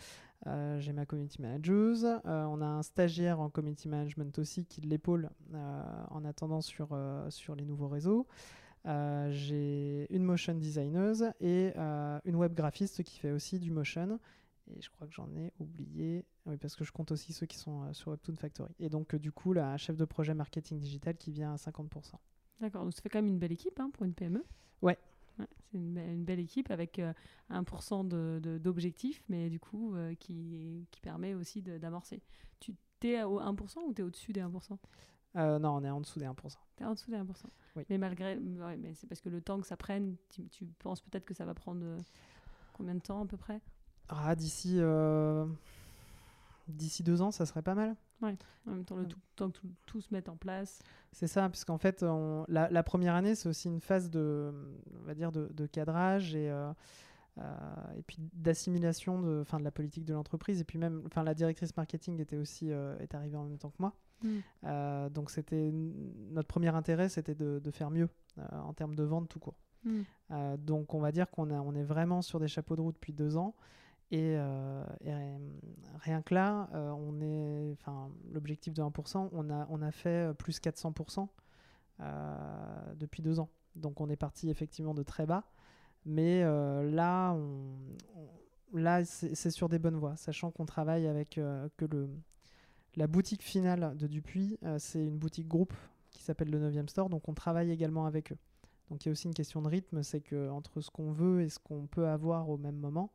[0.47, 2.21] euh, j'ai ma community manager.
[2.25, 6.97] Euh, on a un stagiaire en community management aussi qui l'épaule en attendant sur,
[7.29, 8.27] sur les nouveaux réseaux.
[8.85, 11.73] j'ai une motion designer et
[12.25, 14.19] une web graphiste qui fait aussi du motion.
[14.75, 16.25] Et je crois que j'en ai oublié.
[16.45, 18.71] Oui, parce que je compte aussi ceux qui sont sur Webtoon Factory.
[18.79, 22.13] Et donc, du coup, la chef de projet marketing digital qui vient à 50%.
[22.61, 24.43] D'accord, donc ça fait quand même une belle équipe hein, pour une PME.
[24.81, 24.97] Ouais,
[25.71, 27.01] c'est une, belle équipe avec
[27.49, 32.21] 1% euh, d'objectifs, mais du coup, euh, qui, qui, permet aussi d'amorcer.
[32.59, 34.77] Tu es au 1% ou tu es au-dessus des 1%
[35.37, 36.33] euh, Non, on est en dessous des 1%.
[36.75, 37.25] Tu es en dessous des 1%.
[37.75, 37.83] Oui.
[37.89, 38.35] Mais malgré.
[38.37, 41.53] mais c'est parce que le temps que ça prenne, tu, penses peut-être que ça va
[41.53, 41.97] prendre
[42.73, 43.61] combien de temps à peu près?
[44.09, 44.79] Ah, D'ici
[46.67, 47.95] d'ici deux ans, ça serait pas mal.
[48.21, 48.35] Ouais,
[48.67, 50.81] en même temps, le temps que tout, se mette en place.
[51.11, 54.51] C'est ça, puisqu'en fait, on, la, première année, c'est aussi une phase de,
[55.01, 56.71] on va dire, de, cadrage et, euh,
[57.37, 57.43] euh,
[57.97, 60.59] et puis d'assimilation de, fin, de la politique de l'entreprise.
[60.59, 63.71] Et puis même, enfin, la directrice marketing était aussi euh, est arrivée en même temps
[63.71, 63.93] que moi.
[64.21, 65.09] Mm.
[65.11, 68.09] donc c'était notre premier intérêt, c'était de, de, faire mieux
[68.51, 69.55] en termes de vente tout court.
[69.85, 70.01] Mm.
[70.57, 73.37] donc on va dire qu'on on est vraiment sur des chapeaux de roue depuis deux
[73.37, 73.55] ans.
[74.11, 74.83] Et, euh,
[75.99, 80.33] rien que là, euh, on est, enfin, l'objectif de 1%, on a, on a fait
[80.35, 81.27] plus 400%
[81.99, 83.49] euh, depuis deux ans.
[83.75, 85.43] Donc on est parti effectivement de très bas,
[86.05, 87.37] mais là,
[88.73, 91.39] là, c'est sur des bonnes voies, sachant qu'on travaille avec
[91.77, 92.09] que le,
[92.95, 95.73] la boutique finale de Dupuis, c'est une boutique groupe
[96.09, 98.37] qui s'appelle le 9e Store, donc on travaille également avec eux.
[98.89, 101.41] Donc il y a aussi une question de rythme, c'est que entre ce qu'on veut
[101.41, 103.11] et ce qu'on peut avoir au même moment,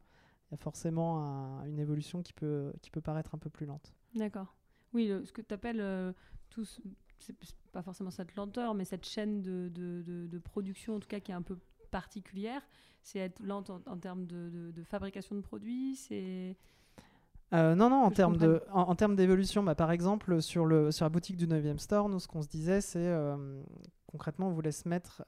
[0.51, 3.95] il y a forcément une évolution qui peut, qui peut paraître un peu plus lente.
[4.15, 4.55] D'accord.
[4.93, 6.13] Oui, ce que tu appelles euh,
[6.51, 6.81] tous,
[7.19, 7.35] c'est
[7.73, 11.33] pas forcément cette lenteur, mais cette chaîne de, de, de, production, en tout cas, qui
[11.33, 11.59] est un peu
[11.91, 12.63] particulière,
[13.03, 16.57] c'est être lente en, termes de, fabrication de produits, c'est...
[17.53, 21.05] Euh, non, non, en termes, de, en, termes d'évolution, bah, par exemple, sur, le, sur
[21.05, 23.63] la boutique du 9e store, nous, ce qu'on se disait, c'est euh,
[24.07, 25.23] concrètement, on voulait se mettre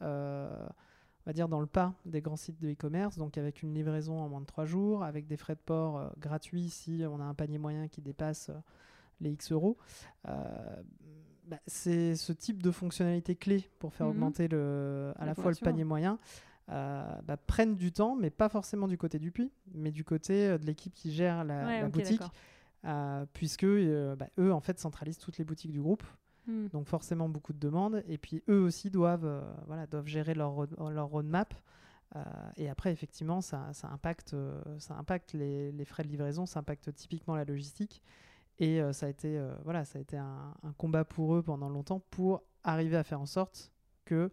[1.27, 4.29] va dire, dans le pas des grands sites de e-commerce, donc avec une livraison en
[4.29, 7.35] moins de 3 jours, avec des frais de port euh, gratuits si on a un
[7.35, 8.59] panier moyen qui dépasse euh,
[9.21, 9.77] les X euros.
[10.29, 10.33] Euh,
[11.47, 14.12] bah, c'est ce type de fonctionnalité clé pour faire mhm.
[14.12, 16.19] augmenter le, à la, fois le panier moyen.
[16.69, 20.67] Bah, prennent du temps, mais pas forcément du côté du puits, mais du côté de
[20.67, 22.23] l'équipe qui gère la, boutique,
[23.33, 26.03] puisque bah, eux en fait centralisent toutes les boutiques du groupe.
[26.47, 26.69] Hmm.
[26.69, 28.03] Donc forcément beaucoup de demandes.
[28.07, 31.55] Et puis eux aussi doivent, euh, voilà, doivent gérer leur, leur roadmap.
[32.15, 32.23] Euh,
[32.57, 36.61] et après, effectivement, ça, ça impacte, euh, ça impacte les, les, frais de livraison, ça
[36.61, 38.03] impacte typiquement la logistique.
[38.59, 42.43] Et ça a été, voilà, ça a été un, combat pour eux pendant longtemps pour
[42.65, 43.71] arriver à faire en sorte
[44.07, 44.31] que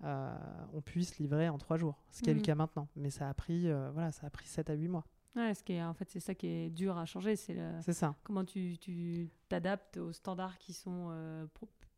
[0.00, 2.44] on puisse livrer en trois jours, ce qui est le hmm.
[2.44, 2.86] cas maintenant.
[2.94, 5.04] Mais ça a pris, voilà, ça a pris 7 à 8 mois.
[5.36, 7.36] Ouais, ce qui est, en fait, c'est ça qui est dur à changer.
[7.36, 8.14] C'est ça.
[8.22, 11.46] Comment tu t'adaptes aux standards qui sont euh,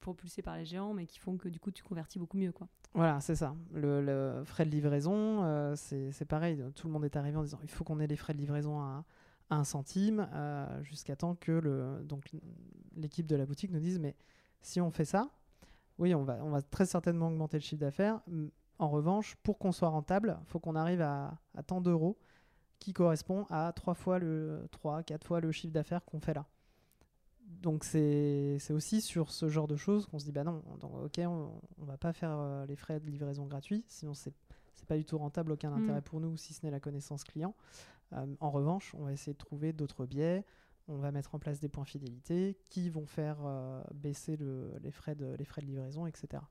[0.01, 2.53] propulsés par les géants, mais qui font que du coup, tu convertis beaucoup mieux.
[2.53, 2.69] Quoi.
[2.95, 3.55] Voilà, c'est ça.
[3.75, 6.63] Le, frais de livraison, euh, c'est pareil.
[6.75, 8.81] Tout le monde est arrivé en disant il faut qu'on ait les frais de livraison
[8.81, 9.05] à,
[9.49, 12.33] un centime, euh, jusqu'à temps que le, donc,
[12.97, 14.17] l'équipe de la boutique nous dise mais
[14.61, 15.31] si on fait ça,
[15.99, 18.21] oui, on va, on va très certainement augmenter le chiffre d'affaires.
[18.79, 22.19] En revanche, pour qu'on soit rentable, il faut qu'on arrive à, à tant d'euros
[22.79, 26.47] qui correspond à trois fois le 3 4 fois le chiffre d'affaires qu'on fait là.
[27.47, 30.63] Donc c'est aussi sur ce genre de choses qu'on se dit bah non,
[31.05, 34.35] ok, on, on va pas faire euh, les frais de livraison gratuits, sinon c'est
[34.77, 35.83] c'est pas du tout rentable, aucun mm.
[35.83, 37.55] intérêt pour nous si ce n'est la connaissance client.
[38.13, 40.45] Euh, en revanche, on va essayer de trouver d'autres biais.
[40.89, 44.93] On va mettre en place des points fidélité qui vont faire euh, baisser le, les,
[44.93, 46.43] frais de, les frais de livraison, etc.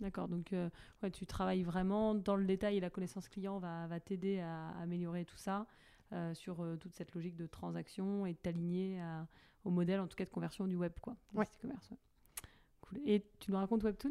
[0.00, 0.68] D'accord, donc euh,
[1.02, 4.70] ouais, tu travailles vraiment dans le détail et la connaissance client va, va t'aider à,
[4.82, 5.66] améliorer tout ça
[6.12, 9.00] euh, sur euh, toute cette logique de transaction et de t'aligner
[9.64, 11.16] au modèle, en tout cas de conversion du web, quoi.
[11.34, 11.46] Ouais.
[11.60, 11.92] Commerce,
[12.82, 13.00] Cool.
[13.06, 14.10] Et tu nous racontes Webtoon?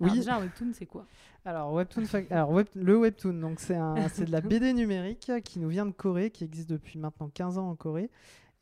[0.00, 0.06] Oui.
[0.08, 1.06] Alors déjà, Webtoon, c'est quoi?
[1.44, 3.74] Alors, Webtoon, Alors le Webtoon, donc c'est
[4.26, 7.68] de la BD numérique qui nous vient de Corée, qui existe depuis maintenant 15 ans
[7.68, 8.10] en Corée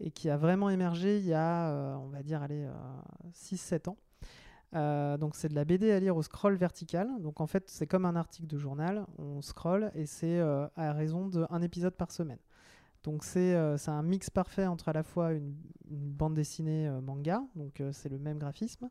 [0.00, 2.68] et qui a vraiment émergé il y a, on va dire, allez,
[3.32, 3.96] 6-7 ans.
[4.74, 7.08] Euh, donc c'est de la BD à lire au scroll vertical.
[7.20, 10.92] Donc en fait c'est comme un article de journal, on scroll et c'est euh, à
[10.92, 12.38] raison d'un épisode par semaine.
[13.04, 15.54] Donc euh, c'est un mix parfait entre à la fois une,
[15.90, 18.88] bande dessinée manga, donc c'est le même graphisme,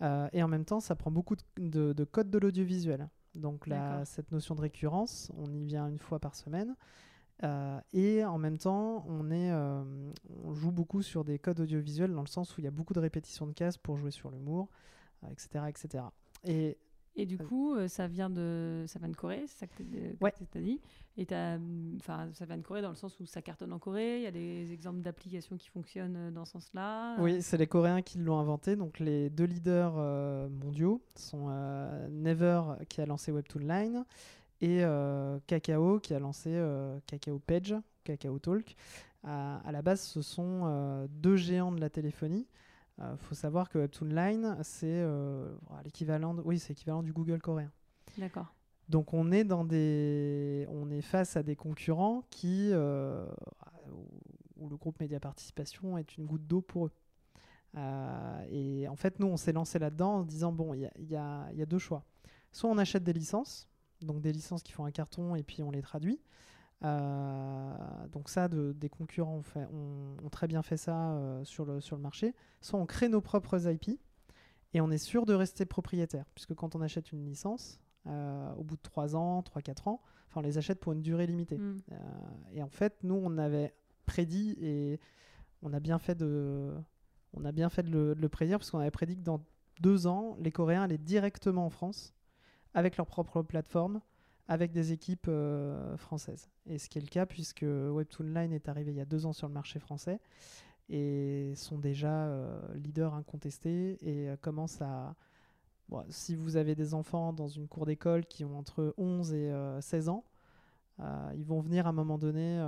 [0.00, 3.08] et en même temps ça prend beaucoup de, de, codes de l'audiovisuel.
[3.34, 6.74] Donc là, cette notion de récurrence, on y vient une fois par semaine.
[7.92, 12.26] et en même temps, on, est, on joue beaucoup sur des codes audiovisuels dans le
[12.28, 14.70] sens où il y a beaucoup de répétitions de cases pour jouer sur l'humour
[15.30, 15.64] etc.
[15.68, 16.04] etc.
[16.44, 16.76] Et,
[17.14, 20.58] et du coup, euh, ça vient de, ça vient de Corée, c'est ça que tu
[20.58, 20.80] as dit.
[21.18, 21.26] Et
[21.96, 24.18] enfin, ça vient de Corée dans le sens où ça cartonne en Corée.
[24.18, 27.16] Il y a des exemples d'applications qui fonctionnent euh, dans ce sens-là.
[27.18, 28.76] Oui, c'est les Coréens qui l'ont inventé.
[28.76, 31.48] Donc les deux leaders euh, mondiaux sont
[32.10, 34.04] Never qui a lancé Webtoon Line
[34.62, 34.82] et
[35.46, 36.62] Kakao qui a lancé
[37.06, 38.74] Kakao Page, Kakao Talk.
[39.24, 42.46] à la base, ce sont deux géants de la téléphonie
[42.98, 47.40] il euh, faut savoir que Webtoon Line, c'est euh, l'équivalent, oui, c'est l'équivalent du Google
[47.40, 47.70] coréen.
[48.18, 48.54] D'accord.
[48.88, 53.26] Donc on est dans des, on est face à des concurrents qui, euh,
[54.56, 56.92] où le groupe Média Participation est une goutte d'eau pour eux.
[58.50, 61.12] et en fait, nous, on s'est lancé là-dedans en se disant bon, il y, y,
[61.12, 62.04] y a, deux choix.
[62.50, 63.68] Soit on achète des licences,
[64.02, 66.20] donc des licences qui font un carton et puis on les traduit.
[66.84, 71.64] Euh, donc ça, de, des concurrents ont, fait, ont, très bien fait ça euh, sur,
[71.64, 72.34] le, sur le marché.
[72.60, 74.00] Soit on crée nos propres IP
[74.74, 78.64] et on est sûr de rester propriétaire, puisque quand on achète une licence, euh, au
[78.64, 80.00] bout de 3 ans, 3-4 ans,
[80.34, 81.58] on les achète pour une durée limitée.
[81.58, 81.82] Mm.
[82.52, 83.74] et en fait, nous, on avait
[84.06, 84.98] prédit et
[85.60, 86.72] on a bien fait de,
[87.34, 89.44] on a bien fait de le, de le prédire, parce qu'on avait prédit que dans
[89.80, 92.14] deux ans, les Coréens allaient directement en France
[92.72, 94.00] avec leur propre plateforme
[94.48, 96.48] avec des équipes euh, françaises.
[96.66, 99.26] Et ce qui est le cas puisque Webtoon Line est arrivé il y a deux
[99.26, 100.20] ans sur le marché français
[100.88, 105.14] et sont déjà euh, leaders incontestés et euh, commencent à...
[106.08, 110.08] si vous avez des enfants dans une cour d'école qui ont entre 11 et 16
[110.08, 110.24] ans,
[111.34, 112.58] ils vont venir à un moment donné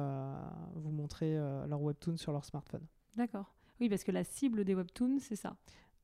[0.75, 1.37] vous montrer
[1.69, 2.85] leur webtoon sur leur smartphone.
[3.17, 3.55] D'accord.
[3.81, 5.57] Oui, parce que la cible des webtoons, c'est ça.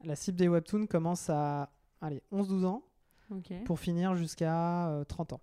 [0.04, 1.70] La cible des webtoons commence à
[2.32, 2.84] 11-12 ans
[3.64, 5.40] pour finir jusqu'à 30 ans.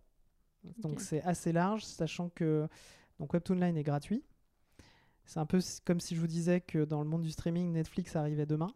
[0.78, 2.68] Donc c'est assez large, sachant que
[3.20, 4.24] donc Webtoon Line est gratuit.
[5.26, 8.16] C'est un peu comme si je vous disais que dans le monde du streaming, Netflix
[8.16, 8.72] arrivait demain,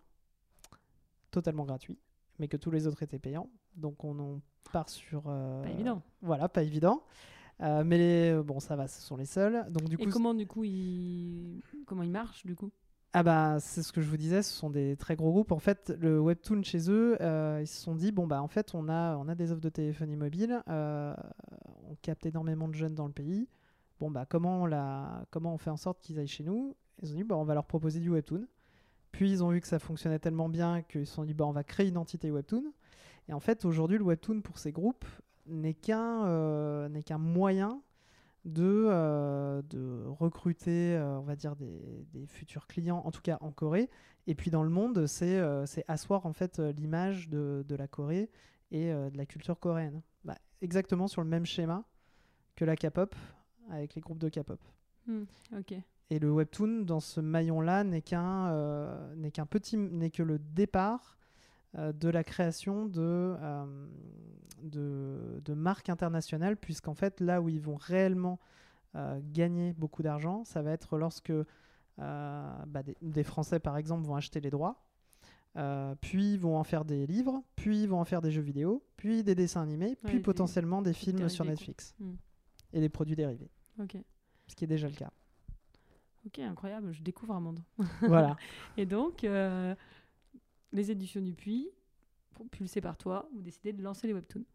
[1.31, 1.97] totalement gratuit,
[2.39, 3.49] mais que tous les autres étaient payants.
[3.75, 5.23] Donc on en part sur.
[5.27, 6.01] Euh, pas évident.
[6.21, 7.03] Voilà, pas évident.
[7.61, 9.65] Euh, mais bon, ça va, ce sont les seuls.
[9.71, 12.71] Donc du Et comment du coup il comment il marche du coup?
[13.13, 15.51] Ah bah c'est ce que je vous disais, ce sont des très gros groupes.
[15.51, 18.73] En fait, le webtoon chez eux, euh, ils se sont dit bon bah en fait
[18.73, 21.13] on a on a des offres de téléphonie mobile, euh,
[21.91, 23.47] on capte énormément de jeunes dans le pays.
[23.99, 26.75] Bon bah comment on la comment on fait en sorte qu'ils aillent chez nous?
[27.01, 28.47] Ils ont dit bah on va leur proposer du webtoon.
[29.11, 31.51] Puis ils ont vu que ça fonctionnait tellement bien qu'ils se sont dit bah on
[31.51, 32.63] va créer une entité webtoon.
[33.27, 35.05] Et en fait aujourd'hui le webtoon pour ces groupes
[35.47, 37.81] n'est qu'un euh, n'est moyen
[38.45, 43.51] de, euh, de recruter, euh, on va dire, des, futurs clients, en tout cas en
[43.51, 43.89] Corée.
[44.27, 45.39] Et puis dans le monde, c'est
[45.87, 48.29] asseoir en fait l'image de, de, la Corée
[48.71, 50.01] et de la culture coréenne.
[50.23, 51.83] Bah, exactement sur le même schéma
[52.55, 53.15] que la K-pop
[53.69, 54.59] avec les groupes de K-pop.
[55.07, 55.23] Hmm,
[55.57, 55.73] ok.
[56.09, 61.17] Et le webtoon dans ce maillon-là n'est qu'un n'est qu'un petit n'est que le départ
[61.77, 63.87] euh, de la création de, euh,
[64.61, 68.39] de, de, marques internationales, puisqu'en fait, là où ils vont réellement
[68.95, 71.31] euh, gagner beaucoup d'argent, ça va être lorsque
[71.97, 74.83] bah, des, Français, par exemple, vont acheter les droits,
[76.01, 79.35] puis vont en faire des livres, puis vont en faire des jeux vidéo, puis des
[79.35, 82.13] dessins animés, puis potentiellement des films sur Netflix hmm.
[82.73, 83.51] et des produits dérivés.
[84.47, 85.11] Ce qui est déjà le cas.
[86.25, 87.63] Ok, incroyable, je découvre un monde.
[88.01, 88.37] Voilà.
[88.77, 89.25] et donc,
[90.71, 91.69] les éditions du Puy,
[92.31, 94.45] propulsées par toi, ont décidé de lancer les webtoons.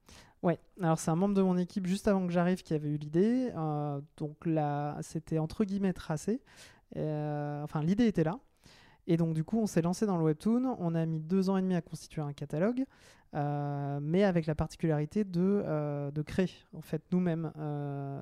[0.42, 2.96] Ouais, alors c'est un membre de mon équipe juste avant que j'arrive qui avait eu
[2.96, 3.50] l'idée.
[3.56, 6.40] Euh, donc là, c'était entre guillemets tracé.
[6.96, 8.38] Euh, enfin, l'idée était là.
[9.06, 10.76] Et donc, du coup, on s'est lancé dans le webtoon.
[10.78, 12.84] On a mis deux ans et demi à constituer un catalogue,
[13.34, 17.52] euh, mais avec la particularité de, de créer, en fait, nous-mêmes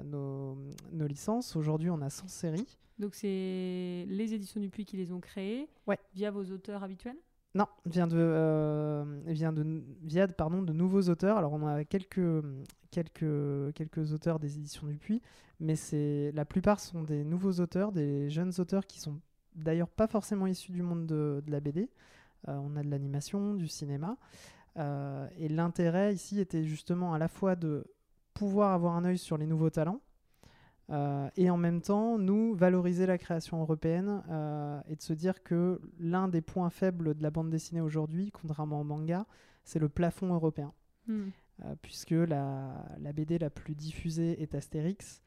[0.05, 0.59] nos,
[0.93, 1.57] nos, licences.
[1.57, 2.79] Aujourd'hui, on a 100 séries.
[2.99, 5.99] Donc, c'est les éditions du Puy qui les ont créées ouais.
[6.15, 7.17] via vos auteurs habituels?
[7.57, 11.37] Non, vient de, euh, vient de, via pardon, de nouveaux auteurs.
[11.37, 12.43] Alors on a quelques,
[12.91, 15.23] quelques, quelques auteurs des éditions Dupuis,
[15.61, 19.21] mais c'est la plupart sont des nouveaux auteurs, des jeunes auteurs qui sont
[19.55, 21.91] d'ailleurs pas forcément issus du monde de, de la BD.
[22.49, 24.17] Euh, on a de l'animation, du cinéma.
[24.77, 27.85] Euh, et l'intérêt ici était justement à la fois de
[28.35, 30.01] pouvoir avoir un œil sur les nouveaux talents,
[30.91, 35.43] euh, et en même temps, nous, valoriser la création européenne euh, et de se dire
[35.43, 39.27] que l'un des points faibles de la bande dessinée aujourd'hui, contrairement au manga,
[39.65, 40.73] c'est le plafond européen.
[41.07, 41.29] Hmm.
[41.65, 45.23] Euh, puisque la, la, BD la plus diffusée est Astérix,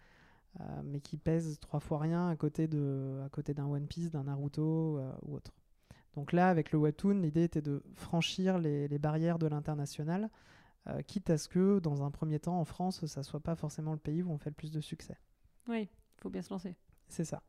[0.84, 4.24] mais qui pèse trois fois rien à côté, de, à côté d'un One Piece, d'un
[4.24, 5.52] Naruto ou autre.
[6.16, 10.30] Donc là, avec le webtoon, l'idée était de franchir les, les barrières de l'international,
[11.06, 14.00] quitte à ce que, dans un premier temps, en France, ça soit pas forcément le
[14.00, 15.18] pays où on fait le plus de succès.
[15.68, 16.76] Oui, il faut bien se lancer.
[17.08, 17.44] C'est ça.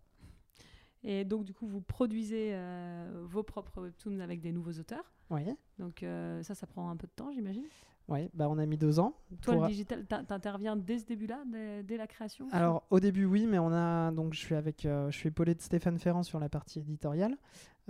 [1.05, 5.13] Et donc, du coup, vous produisez euh, vos propres webtoons avec des nouveaux auteurs.
[5.31, 5.43] Oui.
[5.79, 7.67] Donc, euh, ça, ça prend un peu de temps, j'imagine?
[8.09, 9.15] Oui, bah, on a mis deux ans.
[9.43, 9.63] Toi, pour...
[9.65, 13.59] le digital, t'interviens dès ce début-là, dès, dès, la création Alors, au début, oui, mais
[13.59, 14.11] on a.
[14.13, 17.37] Donc, je suis, avec, euh, je suis épaulé de Stéphane Ferrand sur la partie éditoriale,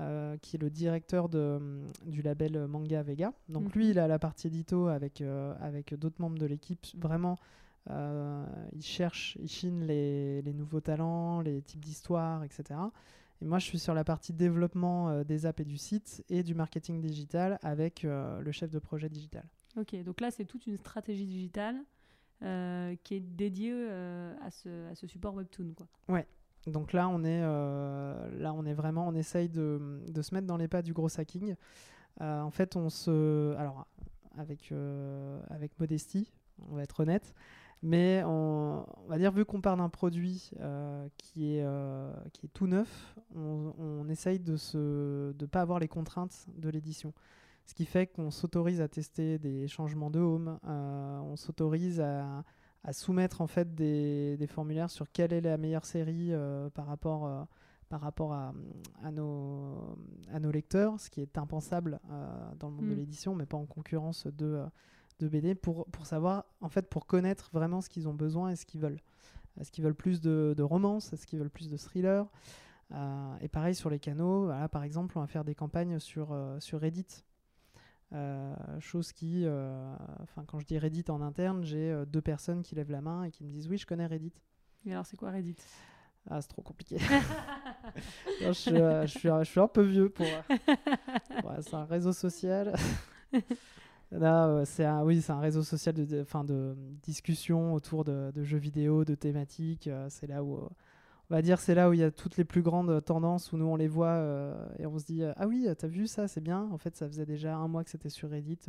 [0.00, 1.60] euh, qui est le directeur de,
[2.06, 3.32] du label Manga Vega.
[3.48, 3.76] Donc, mm -hmm.
[3.76, 6.84] lui, il a la partie édito avec, euh, avec d'autres membres de l'équipe.
[6.96, 7.36] Vraiment.
[8.74, 12.62] Il cherche, il chine les, les, nouveaux talents, les types d'histoires, etc.
[13.40, 16.54] Et moi, je suis sur la partie développement des apps et du site et du
[16.54, 19.44] marketing digital avec le chef de projet digital.
[19.78, 21.76] Ok, donc là, c'est toute une stratégie digitale
[22.42, 25.72] euh, qui est dédiée à ce, à, ce, support Webtoon.
[25.76, 25.86] Quoi.
[26.08, 26.26] Ouais.
[26.66, 30.68] Donc là, on est, là, on est vraiment, on essaye de, se mettre dans les
[30.68, 31.54] pas du gros hacking.
[32.20, 33.86] en fait, on se, alors
[34.36, 34.72] avec
[35.78, 36.32] modestie,
[36.70, 37.34] on va être honnête,
[37.82, 42.50] mais on, va dire, vu qu'on parle d'un produit euh, qui, est, euh, qui est
[42.52, 47.12] tout neuf, on, on essaye de ne de pas avoir les contraintes de l'édition.
[47.68, 52.42] Ce qui fait qu'on s'autorise à tester des changements de home, euh, on s'autorise à,
[52.82, 56.86] à, soumettre en fait des, des, formulaires sur quelle est la meilleure série euh, par
[56.86, 57.46] rapport,
[57.88, 58.52] par rapport à,
[59.04, 59.96] à, nos,
[60.32, 62.00] à nos lecteurs, ce qui est impensable
[62.58, 62.90] dans le monde mmh.
[62.90, 64.64] de l'édition, mais pas en concurrence de
[65.18, 68.56] de BD pour, pour savoir, en fait, pour connaître vraiment ce qu'ils ont besoin et
[68.56, 69.00] ce qu'ils veulent.
[69.60, 71.12] Est-ce qu'ils veulent plus de, de romance?
[71.12, 72.26] Est-ce qu'ils veulent plus de thriller?
[72.92, 76.32] Euh, Et pareil sur les canaux, voilà, par exemple, on va faire des campagnes sur,
[76.32, 77.24] euh, sur Reddit.
[78.14, 79.46] Euh, chose qui,
[80.22, 83.30] enfin, quand je dis Reddit en interne, j'ai deux personnes qui lèvent la main et
[83.30, 84.32] qui me disent oui, je connais Reddit.
[84.86, 85.56] Et alors, c'est quoi Reddit?
[86.30, 86.96] Ah, c'est trop compliqué.
[88.42, 90.26] non, je, suis, je, suis, je, suis, un peu vieux pour.
[90.26, 92.74] Ouais, c'est un réseau social.
[94.10, 98.04] Là, euh, c'est un, oui, c'est un réseau social de, de, fin, de discussion autour
[98.04, 99.86] de, de, jeux vidéo, de thématiques.
[99.86, 100.68] Euh, c'est là où, euh,
[101.30, 103.56] on va dire, c'est là où il y a toutes les plus grandes tendances, où
[103.56, 106.40] nous on les voit euh, et on se dit Ah oui, t'as vu ça, c'est
[106.40, 106.68] bien.
[106.72, 108.60] En fait, ça faisait déjà un mois que c'était sur Reddit.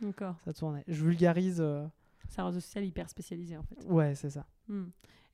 [0.00, 0.36] D'accord.
[0.44, 0.84] Ça tournait.
[0.86, 1.64] Je vulgarise.
[2.28, 3.76] C'est un réseau social hyper spécialisé en fait.
[3.86, 4.46] Ouais, c'est ça.
[4.68, 4.86] Hmm.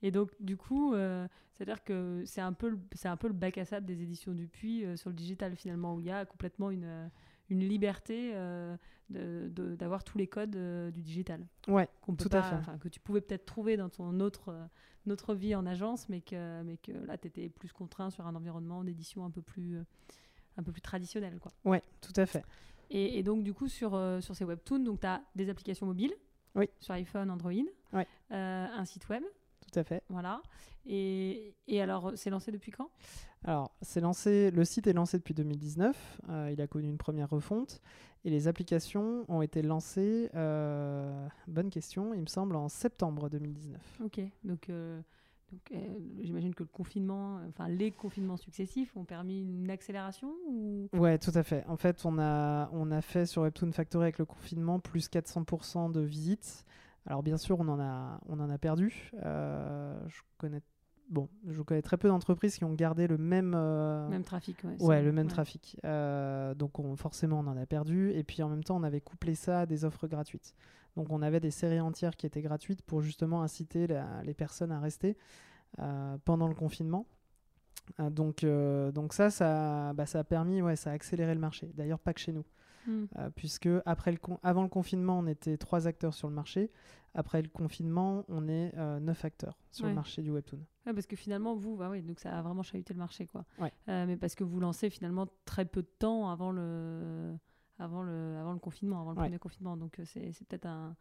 [0.03, 3.35] Et donc, du coup, euh, c'est-à-dire que c'est un, peu le, c'est un peu le
[3.35, 6.25] bac à sable des éditions Dupuis euh, sur le digital finalement, où il y a
[6.25, 7.11] complètement une,
[7.51, 8.77] une liberté euh,
[9.11, 10.57] de, de, d'avoir tous les codes
[10.93, 11.47] du digital.
[11.69, 12.79] Ouais, qu'on peut tout pas, à fait.
[12.81, 14.55] Que tu pouvais peut-être trouver dans ton autre,
[15.07, 18.35] notre vie en agence, mais que, mais que là, tu étais plus contraint sur un
[18.35, 19.79] environnement d'édition un peu plus,
[20.57, 21.39] un peu plus traditionnel.
[21.39, 21.53] Quoi.
[21.65, 22.45] Ouais, tout à fait.
[22.91, 26.15] Et, et donc, du coup, sur, sur ces webtoons, tu as des applications mobiles
[26.55, 26.69] oui.
[26.81, 27.53] sur iPhone, Android,
[27.93, 28.07] ouais.
[28.33, 29.23] euh, un site web.
[29.71, 30.03] Tout à fait.
[30.09, 30.43] Voilà.
[30.87, 32.91] Et, et alors, c'est lancé depuis quand?
[33.45, 34.51] Alors, c'est lancé.
[34.51, 36.21] Le site est lancé depuis 2019.
[36.29, 37.81] Euh, il a connu une première refonte
[38.25, 40.31] et les applications ont été lancées.
[40.35, 42.15] Euh, bonne question.
[42.15, 44.01] Il me semble en septembre 2019.
[44.05, 44.21] Ok.
[44.45, 44.69] Donc.
[44.69, 45.01] Euh,
[45.53, 50.89] donc, euh, j'imagine que le confinement, enfin les confinements successifs ont permis une accélération ou...
[50.93, 51.65] Ouais, tout à fait.
[51.67, 55.91] En fait, on a, on a fait sur Webtoon Factory avec le confinement plus 400%
[55.91, 56.65] de visites.
[57.11, 59.11] Alors bien sûr, on en a, on en a perdu.
[59.25, 60.61] Euh, je connais
[61.09, 64.09] bon, je connais très peu d'entreprises qui ont gardé le même, euh...
[64.09, 64.63] même trafic.
[64.63, 65.33] Ouais, ouais le même ouais.
[65.33, 65.77] trafic.
[65.85, 68.13] Euh, donc on, forcément, on en a perdu.
[68.13, 70.55] Et puis en même temps, on avait couplé ça à des offres gratuites.
[70.95, 74.71] Donc on avait des séries entières qui étaient gratuites pour justement inciter la, les personnes
[74.71, 75.17] à rester
[75.81, 77.07] euh, pendant le confinement.
[77.99, 81.73] Donc, donc ça, ça, bah, ça a permis, ouais, ça a accéléré le marché.
[81.75, 82.45] D'ailleurs, pas que chez nous.
[82.87, 83.05] Mm.
[83.19, 86.71] Euh, puisque après le avant le confinement, on était trois acteurs sur le marché.
[87.15, 89.91] Après le confinement, on est euh, neuf acteurs sur ouais.
[89.91, 90.61] le marché du webtoon.
[90.87, 93.45] Ouais, parce que finalement, vous, bah oui, donc ça a vraiment chahuté le marché, quoi.
[93.59, 93.73] Ouais.
[93.89, 97.37] Euh, mais parce que vous lancez finalement très peu de temps avant le
[97.81, 99.25] avant le, avant le confinement, avant le Ouais.
[99.25, 99.77] premier confinement.
[99.77, 100.97] Donc euh, c'est peut-être un,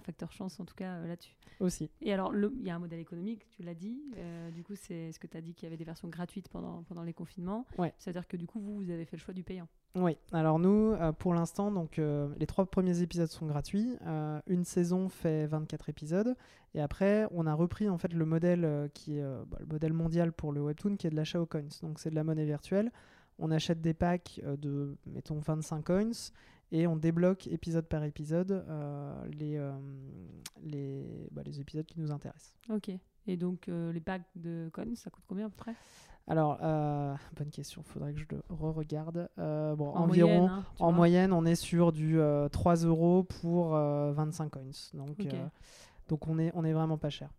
[0.00, 1.36] facteur chance en tout cas euh, là-dessus.
[1.58, 1.90] Aussi.
[2.00, 4.00] Et alors, il y a un modèle économique, tu l'as dit.
[4.16, 6.48] Euh, du coup, c'est ce que tu as dit qu'il y avait des versions gratuites
[6.48, 7.66] pendant, pendant les confinements?
[7.76, 7.92] Ouais.
[7.98, 9.68] C'est-à-dire que du coup, vous, vous avez fait le choix du payant.
[9.96, 13.96] Oui, alors nous, euh, pour l'instant, donc euh, les trois premiers épisodes sont gratuits.
[14.06, 16.36] Euh, une saison fait 24 épisodes.
[16.74, 20.32] Et après, on a repris en fait le modèle qui est bah, le modèle mondial
[20.32, 21.66] pour le webtoon, qui est de l'achat aux coins.
[21.82, 22.92] Donc c'est de la monnaie virtuelle.
[23.40, 26.10] On achète des packs euh, de, mettons, 25 coins
[26.72, 29.72] et on débloque épisode par épisode euh, les, euh,
[30.62, 32.54] les, bah, les épisodes qui nous intéressent.
[32.70, 32.90] Ok.
[33.26, 35.74] Et donc, euh, les packs de coins, ça coûte combien à peu près?
[36.26, 36.58] Alors,
[37.36, 39.28] bonne question, faudrait que je le re-regarde.
[39.36, 40.28] Bon, En environ.
[40.28, 44.62] moyenne, hein, En moyenne, on est sur du euh, 3 euros pour euh, 25 coins.
[44.94, 45.26] Donc,
[46.08, 47.30] donc on, est, on est vraiment pas cher.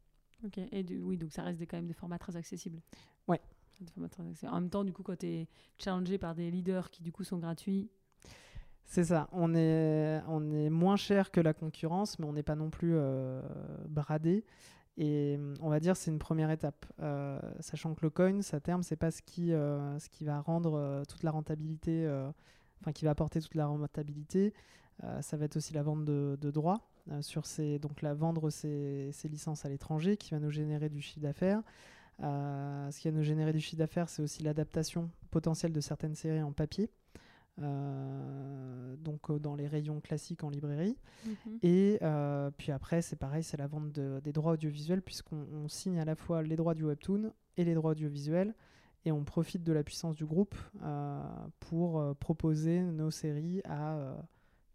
[0.45, 0.58] Ok.
[0.72, 2.82] Et du- oui, donc ça reste des- quand même des formats très accessibles.
[3.28, 3.39] Ouais.
[4.47, 7.23] En même temps, du coup, quand tu es challengé par des leaders qui, du coup,
[7.23, 7.89] sont gratuits,
[8.86, 9.29] C'est ça.
[9.32, 12.93] On est, on est moins cher que la concurrence, mais on n'est pas non plus
[12.95, 13.41] euh,
[13.88, 14.43] bradé.
[14.97, 18.84] Et on va dire c'est une première étape, Euh, sachant que le coin, à terme,
[18.84, 22.07] c'est pas ce qui, euh, ce qui va rendre euh, toute la rentabilité,
[22.82, 24.53] enfin qui va apporter toute la rentabilité.
[25.21, 26.82] Ça va être aussi la vente de, droits
[27.21, 31.01] sur ces, donc la vendre ces, ces licences à l'étranger, qui va nous générer du
[31.01, 31.63] chiffre d'affaires.
[32.22, 36.15] Euh, ce qui va nous générer du chiffre d'affaires, c'est aussi l'adaptation potentielle de certaines
[36.15, 36.89] séries en papier.
[37.61, 40.97] Euh, donc euh, dans les rayons classiques en librairie.
[41.26, 41.59] Mhm.
[41.63, 45.67] Et euh, puis après, c'est pareil, c'est la vente de- des droits audiovisuels, puisqu'on on
[45.67, 48.55] signe à la fois les droits du webtoon et les droits audiovisuels,
[49.05, 50.55] et on profite de la puissance du groupe
[51.59, 54.15] pour proposer nos séries à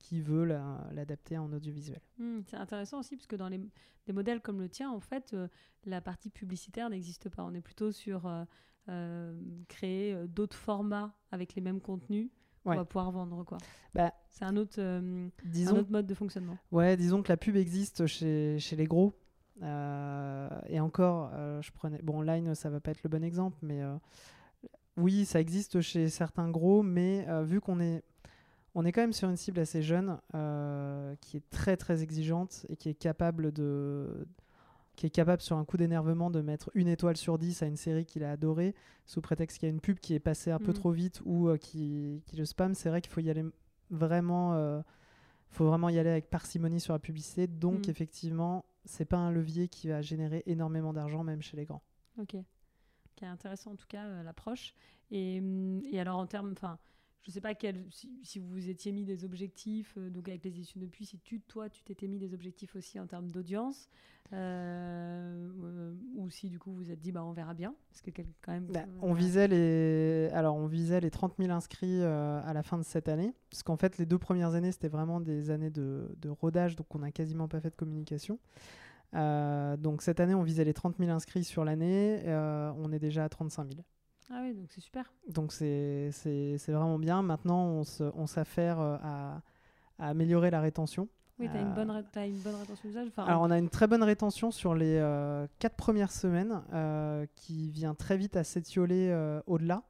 [0.09, 2.01] qui veut la- l'adapter en audiovisuel.
[2.19, 3.61] Hmm, c'est intéressant aussi parce que dans les,
[4.07, 5.49] des modèles comme le tien, en fait, euh,
[5.85, 7.43] la partie publicitaire n'existe pas.
[7.45, 8.45] On est plutôt sur euh,
[8.89, 12.31] euh, créer d'autres formats avec les mêmes contenus
[12.65, 12.75] Ouais.
[12.77, 13.45] va pouvoir vendre.
[13.45, 13.59] Quoi.
[13.95, 16.59] Bah, c'est un autre, euh, un disons, autre mode de fonctionnement.
[16.73, 19.13] ouais, disons que la pub existe chez, chez les gros.
[19.63, 22.01] Euh, et encore, euh, je prenais.
[22.03, 23.81] Bon, Line, ça va pas être le bon exemple, mais
[24.97, 28.03] oui, ça existe chez certains gros, mais vu qu'on est.
[28.79, 32.67] On est quand même sur une cible assez jeune, euh, qui est très très exigeante
[32.69, 34.27] et qui est capable de,
[34.97, 37.77] qui est capable sur un coup d'énervement de mettre une étoile sur 10 à une
[37.79, 38.75] série qu'il a adorée,
[39.07, 40.75] sous prétexte qu'il y a une pub qui est passée un peu Mhm.
[40.75, 42.75] trop vite ou euh, qui, qui le spam.
[42.75, 43.45] C'est vrai qu'il faut y aller
[43.89, 44.83] vraiment, euh,
[45.49, 47.47] faut vraiment y aller avec parcimonie sur la publicité.
[47.47, 47.91] Donc Mhm.
[47.91, 51.83] effectivement, c'est pas un levier qui va générer énormément d'argent même chez les grands.
[52.19, 52.37] Ok.
[53.15, 54.75] Qui est intéressant en tout cas l'approche.
[55.11, 56.79] Et, hum, et alors en termes, enfin,
[57.27, 60.45] je sais pas quel, si, si vous vous étiez mis des objectifs, euh, donc avec
[60.45, 63.89] les éditions depuis, si tu, toi, tu t'étais mis des objectifs aussi en termes d'audience,
[64.33, 68.01] euh, euh, ou si du coup vous vous êtes dit, bah on verra bien, parce
[68.01, 68.11] que
[68.43, 68.67] quand même.
[68.67, 72.85] Bah, on visait les, alors on visait les 30 000 inscrits à la fin de
[72.85, 76.29] cette année, parce qu'en fait les deux premières années c'était vraiment des années de, de
[76.29, 78.39] rodage, donc on n'a quasiment pas fait de communication.
[79.15, 82.99] Euh, donc cette année on visait les 30 000 inscrits sur l'année, euh, on est
[82.99, 83.85] déjà à 35 000.
[84.31, 85.13] Ah oui, donc c'est super.
[85.29, 86.11] Donc c'est
[86.69, 87.23] vraiment bien.
[87.23, 89.43] Maintenant on s'affaire euh, à,
[89.99, 91.09] à améliorer la rétention.
[91.39, 93.09] Oui, tu as, une Euh, t'as une bonne rétention d'usage.
[93.09, 97.27] Enfin, Alors on a une très bonne rétention sur les euh, quatre premières semaines euh,
[97.35, 99.15] qui vient très vite à s'étioler
[99.47, 99.83] au-delà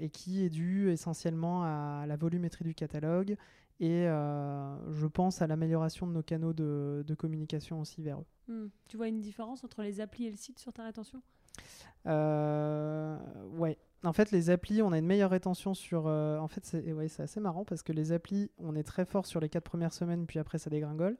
[0.00, 3.36] et qui est due essentiellement à la volumétrie du catalogue
[3.78, 8.26] et je pense à l'amélioration de nos canaux de, de communication aussi vers eux.
[8.48, 8.68] hmm.
[8.88, 11.22] Tu vois une différence entre les applis et le site sur ta rétention?
[12.06, 13.78] Ouais.
[14.02, 16.06] En fait, les applis, on a une meilleure rétention sur.
[16.06, 19.26] euh, en fait, c'est ouais, assez marrant parce que les applis, on est très fort
[19.26, 21.18] sur les quatre premières semaines, puis après ça dégringole.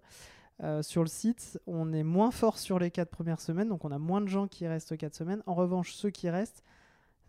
[0.63, 3.91] Euh, sur le site, on est moins fort sur les quatre premières semaines, donc on
[3.93, 5.43] a moins de gens qui restent quatre semaines.
[5.47, 6.65] En revanche, ceux qui restent,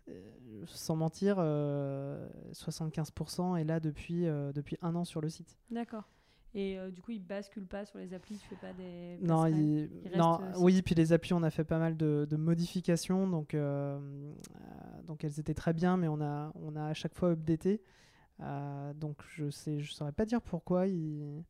[0.08, 0.22] euh,
[0.66, 5.58] sans mentir, euh, 75% est là depuis, euh, depuis un an sur le site.
[5.70, 6.04] D'accord.
[6.54, 9.18] Et euh, du coup, ils basculent pas sur les applis, tu fais pas des.
[9.22, 11.96] Non, il- il non reste, euh, oui, puis les applis, on a fait pas mal
[11.96, 16.76] de, de modifications, donc, euh, euh, donc elles étaient très bien, mais on a, on
[16.76, 17.80] a à chaque fois updaté.
[18.96, 20.86] Donc je sais, je saurais pas dire pourquoi.
[20.86, 21.42] il-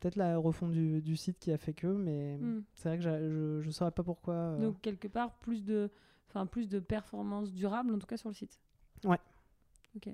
[0.00, 2.60] Peut-être la refonte du, du site qui a fait que, mais Hmm.
[2.76, 4.54] c'est vrai que je, je saurais pas pourquoi.
[4.60, 5.90] Donc quelque part plus de,
[6.28, 8.60] enfin plus de performance durable en tout cas sur le site.
[9.02, 9.18] Ouais.
[9.96, 10.08] Ok.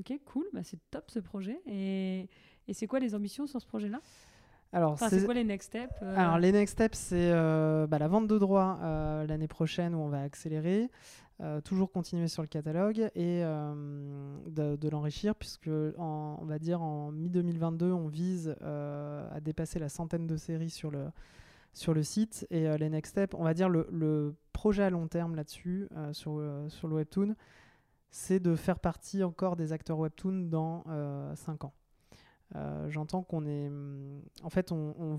[0.00, 0.44] Ok, cool.
[0.52, 1.60] Bah, c'est top ce projet.
[1.66, 2.28] Et,
[2.68, 4.00] et c'est quoi les ambitions sur ce projet-là?
[4.72, 7.98] Alors, Enfin, c'est- quoi les next steps euh, Alors les next steps, c'est euh, bah,
[7.98, 10.90] la vente de droits euh, l'année prochaine où on va accélérer,
[11.64, 17.12] toujours continuer sur le catalogue et de, de l'enrichir puisque en- on va dire en
[17.12, 21.04] mi-2022 on vise à dépasser la centaine de séries sur le,
[21.74, 25.08] sur le site et les next steps, on va dire le, le projet à long
[25.08, 27.34] terme là-dessus sur, sur le webtoon,
[28.10, 30.84] c'est de faire partie encore des acteurs webtoon dans
[31.34, 31.74] 5 ans.
[32.88, 33.70] J'entends qu'on est.
[34.42, 35.18] En fait, on,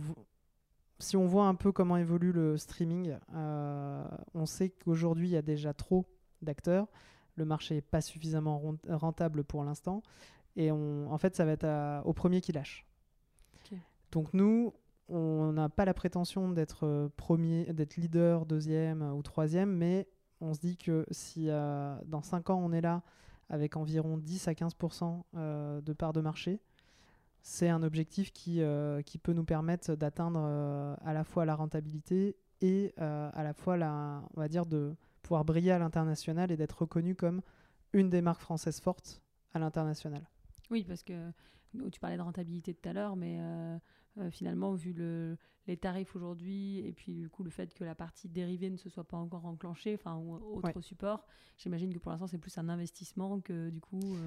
[1.00, 5.42] si on voit un peu comment évolue le streaming, on sait qu'aujourd'hui, il y a
[5.42, 6.06] déjà trop
[6.42, 6.88] d'acteurs.
[7.36, 10.02] Le marché n'est pas suffisamment rentable pour l'instant.
[10.56, 12.88] Et on, en fait, ça va être au premier qui lâche.
[14.12, 14.74] Donc nous,
[15.10, 20.08] on n'a pas la prétention d'être euh, premier, d'être leader, deuxième ou troisième, mais
[20.42, 23.04] on se dit que si euh, dans 5 ans on est là
[23.50, 26.60] avec environ 10 à 15% euh, de part de marché,
[27.48, 28.62] c'est un objectif qui,
[29.06, 30.40] qui peut nous permettre d'atteindre
[31.02, 35.46] à la fois la rentabilité et à la fois la, on va dire de pouvoir
[35.46, 37.42] briller à l'international et d'être reconnu comme
[37.94, 39.22] une des marques françaises fortes
[39.54, 40.28] à l'international.
[40.70, 41.32] Oui, parce que
[41.90, 43.78] tu parlais de rentabilité tout à l'heure, mais euh,
[44.18, 45.38] euh, finalement, vu le,
[45.68, 48.90] les tarifs aujourd'hui et puis du coup le fait que la partie dérivée ne se
[48.90, 51.26] soit pas encore enclenchée, enfin ou autre support,
[51.58, 54.18] j'imagine que pour l'instant c'est plus un investissement que du coup,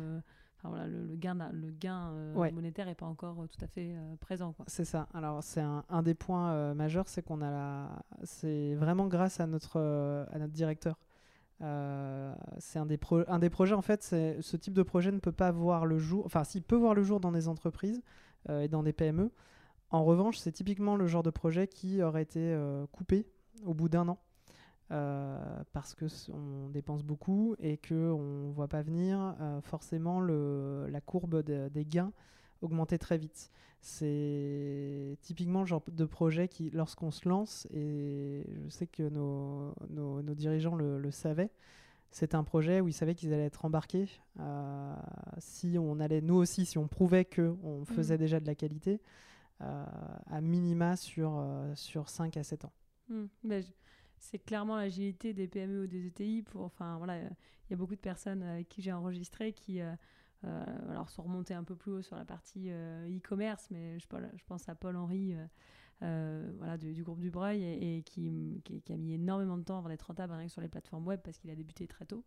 [0.64, 2.12] euh, voilà, le, gain, le gain
[2.52, 4.54] monétaire n'est pas encore tout à fait présent.
[4.66, 5.08] C'est ça.
[5.14, 8.02] Alors c'est un, un, des points majeurs, c'est qu'on a la...
[8.24, 9.78] c'est vraiment grâce à notre
[10.30, 10.96] à notre directeur
[11.62, 12.98] euh, c'est un des,
[13.28, 16.24] un des projets, en fait, ce type de projet ne peut pas voir le jour,
[16.26, 18.02] enfin, s'il peut voir le jour dans des entreprises
[18.48, 19.30] euh, et dans des PME.
[19.90, 23.26] En revanche, c'est typiquement le genre de projet qui aurait été euh, coupé
[23.64, 24.18] au bout d'un an.
[24.90, 31.42] Parce que on dépense beaucoup et que on voit pas venir forcément le, la courbe
[31.42, 32.12] des gains
[32.62, 33.50] augmenter très vite.
[33.80, 39.74] C'est typiquement le genre de projet qui, lorsqu'on se lance, et je sais que nos,
[39.88, 41.50] nos, dirigeants le, le savaient,
[42.10, 44.08] c'est un projet où ils savaient qu'ils allaient être embarqués.
[44.38, 44.94] Euh,
[45.38, 48.18] si on allait, nous aussi, si on prouvait qu'on faisait mmh.
[48.18, 49.00] déjà de la qualité,
[49.62, 49.84] euh,
[50.26, 52.72] à minima sur, euh, sur 5 à 7 ans.
[53.08, 53.26] Mmh.
[54.20, 56.42] C'est clairement l'agilité des PME ou des ETI.
[56.42, 59.80] Pour, enfin, voilà, il y a beaucoup de personnes avec qui j'ai enregistré qui
[60.44, 64.06] euh, alors, sont remontés un peu plus haut sur la partie euh, e-commerce, mais je,
[64.06, 65.34] je, pense à Paul-Henri
[66.02, 69.88] euh, voilà, du, groupe du Breuil et, qui, qui, a mis énormément de temps avant
[69.88, 72.24] d'être rentable rien que sur les plateformes web parce qu'il a débuté très tôt.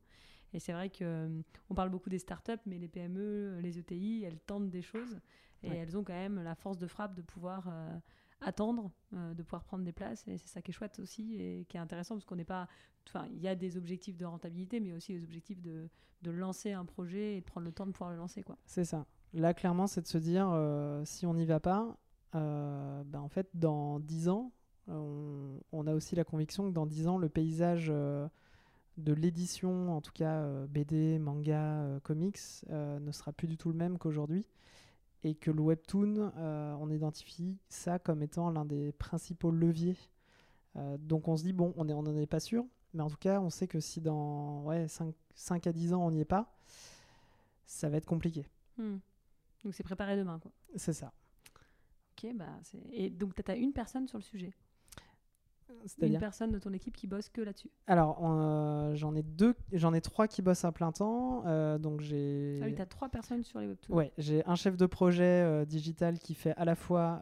[0.53, 4.69] Et c'est vrai qu'on parle beaucoup des startups, mais les PME, les ETI, elles tentent
[4.69, 5.19] des choses
[5.63, 7.67] et elles ont quand même la force de frappe de pouvoir
[8.41, 10.27] attendre euh, de pouvoir prendre des places.
[10.27, 12.67] Et c'est ça qui est chouette aussi et qui est intéressant parce qu'on n'est pas.
[13.07, 15.89] Enfin, il y a des objectifs de rentabilité, mais aussi des objectifs de,
[16.21, 18.43] de, lancer un projet et de prendre le temps de pouvoir le lancer.
[18.43, 18.57] quoi.
[18.65, 19.05] C'est ça.
[19.33, 21.97] Là, clairement, c'est de se dire euh, si on n'y va pas,
[22.35, 24.51] euh, ben, en fait, dans 10 ans,
[24.87, 30.01] on, on, a aussi la conviction que dans 10 ans, le paysage de l'édition, en
[30.01, 34.45] tout cas BD, manga, comics, ne sera plus du tout le même qu'aujourd'hui
[35.23, 39.97] et que le webtoon, euh, on identifie ça comme étant l'un des principaux leviers.
[40.75, 43.17] Euh, donc on se dit, bon, on n'en on est pas sûr, mais en tout
[43.17, 46.25] cas, on sait que si dans ouais, 5, 5 à 10 ans, on n'y est
[46.25, 46.55] pas,
[47.65, 48.47] ça va être compliqué.
[48.77, 48.97] Hmm.
[49.63, 50.51] Donc c'est préparé demain, quoi.
[50.75, 51.13] C'est ça.
[52.11, 52.59] Ok, bah
[52.91, 54.53] et donc tu as une personne sur le sujet
[56.01, 59.93] une personne de ton équipe qui bosse que là-dessus Alors, euh, j'en ai deux, j'en
[59.93, 61.43] ai trois qui bossent à plein temps.
[61.45, 62.59] Euh, donc j'ai.
[62.61, 63.93] Ah oui, t'as trois personnes sur les webtoons.
[63.93, 67.21] Ouais, j'ai un chef de projet euh, digital qui fait à la fois,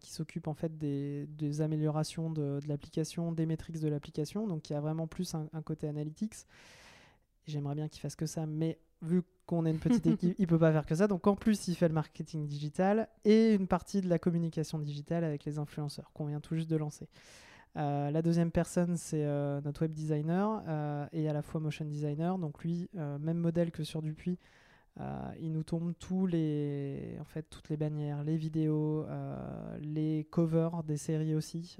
[0.00, 4.62] qui s'occupe en fait des, des améliorations de, de l'application, des métriques de l'application, donc
[4.62, 6.34] qui a vraiment plus un, côté analytics.
[7.46, 10.58] J'aimerais bien qu'il fasse que ça, mais vu qu'on est une petite équipe, il peut
[10.58, 11.06] pas faire que ça.
[11.06, 15.24] Donc en plus, il fait le marketing digital et une partie de la communication digitale
[15.24, 17.08] avec les influenceurs qu'on vient tout juste de lancer.
[17.76, 21.84] Euh, la deuxième personne, c'est euh, notre web designer euh, et à la fois motion
[21.84, 22.38] designer.
[22.38, 24.38] Donc lui, même modèle que sur Dupuis,
[25.40, 29.06] il nous tombe tous les, en fait, toutes les bannières, les vidéos,
[29.80, 31.76] les covers des séries aussi.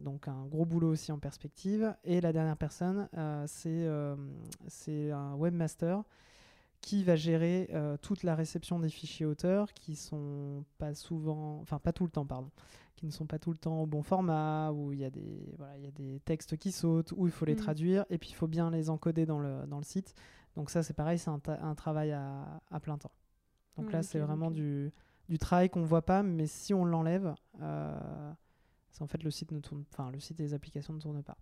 [0.00, 1.94] donc un gros boulot aussi en perspective.
[2.04, 3.08] Et la dernière personne,
[3.46, 3.86] c'est
[5.10, 6.02] un webmaster
[6.80, 7.68] qui va gérer
[8.00, 12.24] toute la réception des fichiers auteurs qui sont pas souvent, enfin pas tout le temps,
[12.24, 12.50] pardon,
[12.96, 15.54] qui ne sont pas tout le temps au bon format, où il y a des,
[15.58, 17.58] voilà, il y a des textes qui sautent, où il faut les mm.
[17.58, 20.14] traduire, et puis il faut bien les encoder dans le, dans le site.
[20.56, 23.12] Donc ça, c'est pareil, c'est un, un, travail à, à, plein temps.
[23.76, 24.92] Donc là, c'est vraiment du,
[25.28, 28.32] du travail qu'on voit pas, mais si on l'enlève, euh,
[29.00, 31.36] en fait le site ne tourne, enfin le site et les applications ne tournent pas.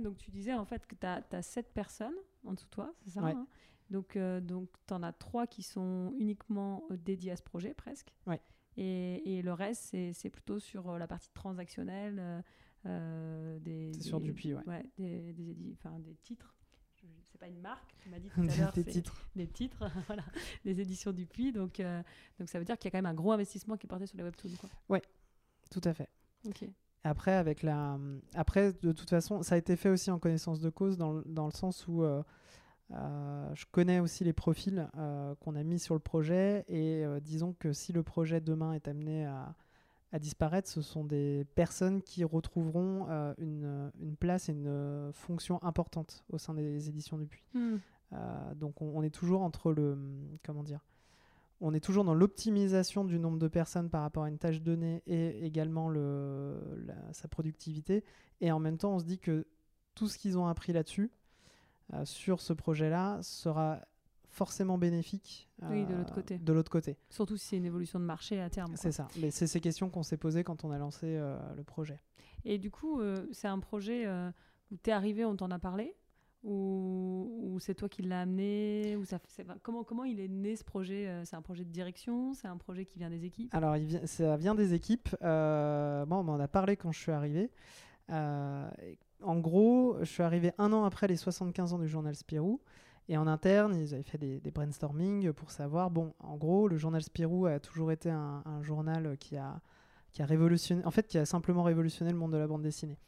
[0.00, 2.92] donc tu disais en fait que tu as, as 7 personnes en dessous de toi,
[3.04, 3.46] c'est ça hein?
[3.90, 7.74] Donc, euh, donc tu en as trois qui sont uniquement euh, dédiés à ce projet,
[7.74, 8.12] presque?
[8.26, 8.40] Ouais.
[8.76, 12.42] Et, et, le reste, c'est plutôt sur euh, la partie transactionnelle.
[12.84, 14.62] Euh, des, c'est sur du puits, ouais.
[14.66, 16.52] ouais des, des, des titres
[17.28, 19.28] c'est pas une marque, tu m'as dit tout à l'heure, des titres.
[19.34, 20.24] Des titres, voilà,
[20.64, 21.52] des éditions du Puy.
[21.52, 21.82] Donc,
[22.38, 24.06] donc ça veut dire qu'il y a quand même un gros investissement qui est porté
[24.06, 24.56] sur les webtoons.
[24.58, 24.70] Quoi.
[24.88, 25.02] Ouais,
[25.70, 26.08] tout à fait.
[26.46, 26.64] Ok.
[27.04, 27.98] Après, avec la...
[28.34, 31.44] Après, de toute façon, ça a été fait aussi en connaissance de cause dans, dans
[31.46, 32.22] le sens où Euh,
[32.90, 37.52] je connais aussi les profils euh, qu'on a mis sur le projet et euh, disons
[37.58, 39.54] que si le projet demain est amené à,
[40.12, 45.62] à disparaître, ce sont des personnes qui retrouveront euh, une, une place et une fonction
[45.64, 47.42] importante au sein des éditions Dupuis.
[47.54, 47.76] Hmm.
[48.12, 49.98] Euh, donc on, on est toujours entre le
[50.44, 50.84] comment dire
[51.60, 55.02] on est toujours dans l'optimisation du nombre de personnes par rapport à une tâche donnée
[55.06, 58.04] et également le, la- sa productivité
[58.40, 59.46] et en même temps on se dit que
[59.96, 61.10] tout ce qu'ils ont appris là-dessus
[61.94, 63.80] euh, sur ce projet-là sera
[64.28, 66.38] forcément bénéfique Oui, de euh, l'autre côté.
[66.38, 68.72] de l'autre côté Surtout si c'est une évolution de marché à terme.
[68.76, 71.62] c'est ça mais c'est ces questions qu'on s'est posées quand on a lancé euh, le
[71.64, 72.00] projet
[72.44, 74.06] Et du coup, euh, c'est un projet
[74.70, 75.94] où tu es arrivé, on t'en a parlé?
[76.44, 78.94] Ou, ou c'est toi qui l'as amené?
[78.96, 79.18] Ou ça,
[79.62, 82.34] comment, comment il est né ce projet C'est un projet de direction?
[82.34, 83.52] C'est un projet qui vient des équipes?
[83.54, 85.08] Alors, il vient- ça vient des équipes.
[85.22, 87.50] Bon, on m'en a parlé quand je suis arrivé.
[88.10, 88.68] Euh,
[89.22, 92.60] en gros, je suis arrivé un an après les 75 ans du journal Spirou.
[93.08, 95.90] Et en interne, ils avaient fait des, des brainstorming pour savoir.
[95.90, 99.60] Bon, en gros, le journal Spirou a toujours été un, journal qui a,
[100.18, 100.84] révolutionné.
[100.84, 102.98] En fait, qui a simplement révolutionné le monde de la bande dessinée.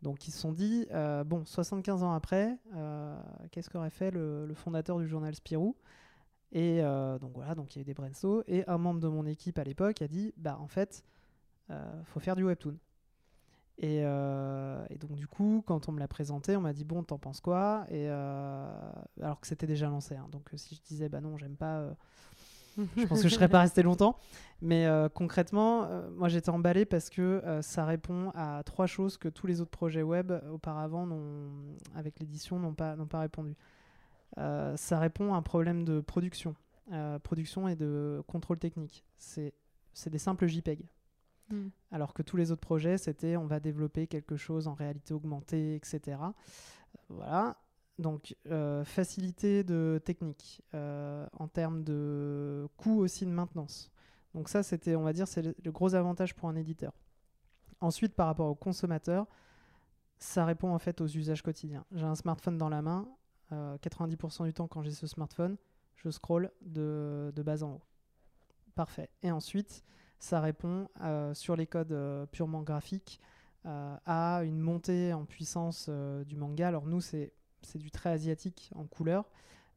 [0.00, 4.50] Donc, ils se sont dit euh, bon, 75 ans après, euh, qu'est-ce qu'aurait fait le,
[4.54, 5.76] fondateur du journal Spirou?
[6.54, 8.42] Et euh, donc voilà, donc il y a eu des brainstorms.
[8.46, 11.04] Et un membre de mon équipe à l'époque a dit bah en fait,
[12.04, 12.76] faut faire du webtoon.
[13.78, 17.02] Et, euh, et donc du coup, quand on me l'a présenté, on m'a dit bon,
[17.02, 17.84] t'en penses quoi?
[17.88, 20.14] Et euh, alors que c'était déjà lancé.
[20.14, 20.28] hein.
[20.30, 21.88] donc euh, si je disais bah non, j'aime pas,
[22.76, 24.16] je pense que je serais pas resté longtemps.
[24.60, 29.60] Mais concrètement, moi j'étais emballé parce que ça répond à trois choses que tous les
[29.60, 31.08] autres projets web auparavant,
[31.94, 33.56] avec l'édition, n'ont pas, pas répondu.
[34.36, 36.54] Ça répond à un problème de production,
[37.24, 39.04] production et de contrôle technique.
[39.16, 39.52] C'est
[40.06, 40.84] des simples JPEG.
[41.52, 41.68] Hmm.
[41.92, 45.76] Alors que tous les autres projets, c'était on va développer quelque chose en réalité augmentée,
[45.76, 46.00] etc.
[46.08, 47.58] Euh, Voilà.
[47.98, 53.92] Donc, euh, facilité de technique euh, en termes de coût aussi de maintenance.
[54.34, 56.92] Donc ça, c'était, on va dire, c'est le, gros avantage pour un éditeur.
[57.80, 59.26] Ensuite, par rapport au consommateur,
[60.18, 61.84] ça répond en fait aux usages quotidiens.
[61.92, 63.08] J'ai un smartphone dans la main.
[63.52, 65.56] euh, 90% du temps, quand j'ai ce smartphone,
[65.96, 67.82] je scroll de, de bas en haut.
[68.74, 69.10] Parfait.
[69.22, 69.84] Et ensuite,
[70.22, 73.20] ça répond euh, sur les codes euh, purement graphiques
[73.66, 76.68] euh, à une montée en puissance du manga.
[76.68, 77.32] Alors nous, c'est
[77.74, 79.28] du trait asiatique en couleur,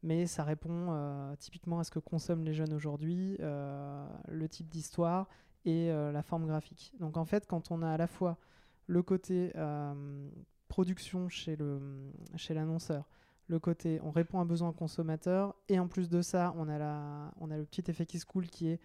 [0.04, 5.28] mais ça répond typiquement à ce que consomment les jeunes aujourd'hui, le type d'histoire
[5.64, 6.92] et la forme graphique.
[7.00, 8.38] Donc en fait, quand on a à la fois
[8.86, 9.52] le côté
[10.68, 11.56] production chez
[12.50, 13.08] l'annonceur,
[13.46, 17.32] le côté on répond à besoin consommateur, et en plus de ça, on a, la,
[17.40, 18.80] on a le petit effet qui se coule qui est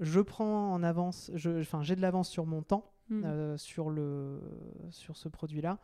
[0.00, 1.30] je prends en avance,
[1.60, 3.22] enfin j'ai de l'avance sur mon temps, Hmm.
[3.24, 4.40] euh, sur, le,
[4.90, 5.78] sur ce produit-là.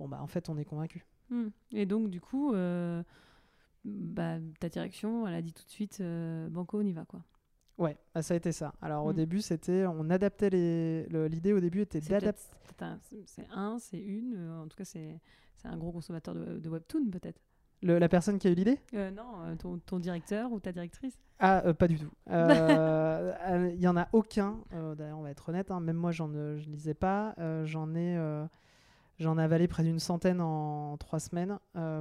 [0.00, 1.06] Bon bah en fait on est convaincu.
[1.28, 1.48] Hmm.
[1.70, 3.02] Et donc, du coup, euh,
[3.84, 7.22] bah, ta direction, elle a dit tout de suite euh, Banco, on y va, quoi.
[7.78, 8.74] Ouais, bah, ça a été ça.
[8.82, 9.16] Alors au Mm.
[9.16, 12.42] début c'était, on adaptait les, le- l'idée au début était d'adapter.
[13.26, 15.20] c'est un, c'est une, euh, en tout cas, c'est
[15.56, 17.40] c'est un gros consommateur de, de webtoon, peut-être.
[17.82, 18.78] Le- La personne qui a eu l'idée?
[18.94, 21.18] Euh, non, euh, ton, ton directeur ou ta directrice?
[21.38, 22.10] Ah, euh, pas du tout.
[22.30, 24.58] Euh, euh, Il y en a aucun.
[24.96, 25.70] D'ailleurs, on va être honnête.
[25.70, 27.34] hein, même moi, j'en, je lisais pas.
[27.64, 28.18] j'en ai,
[29.18, 31.58] j'en ai avalé près d'une centaine en trois semaines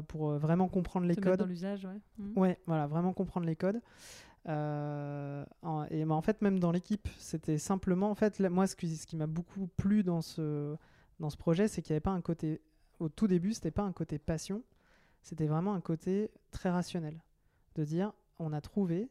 [0.08, 1.40] pour vraiment comprendre les codes.
[1.40, 2.00] dans l'usage, ouais.
[2.18, 2.38] Hmm.
[2.38, 3.80] Ouais, voilà, vraiment comprendre les codes.
[4.46, 8.76] En- et bah, en fait, même dans l'équipe, c'était simplement, en fait, là, moi, ce
[8.76, 10.76] qui, ce qui m'a beaucoup plu dans ce,
[11.20, 12.62] dans ce projet, c'est qu'il n'y avait pas un côté,
[13.00, 14.64] au tout début, c'était pas un côté passion,
[15.22, 17.22] c'était vraiment un côté très rationnel.
[17.76, 19.10] De dire, on a trouvé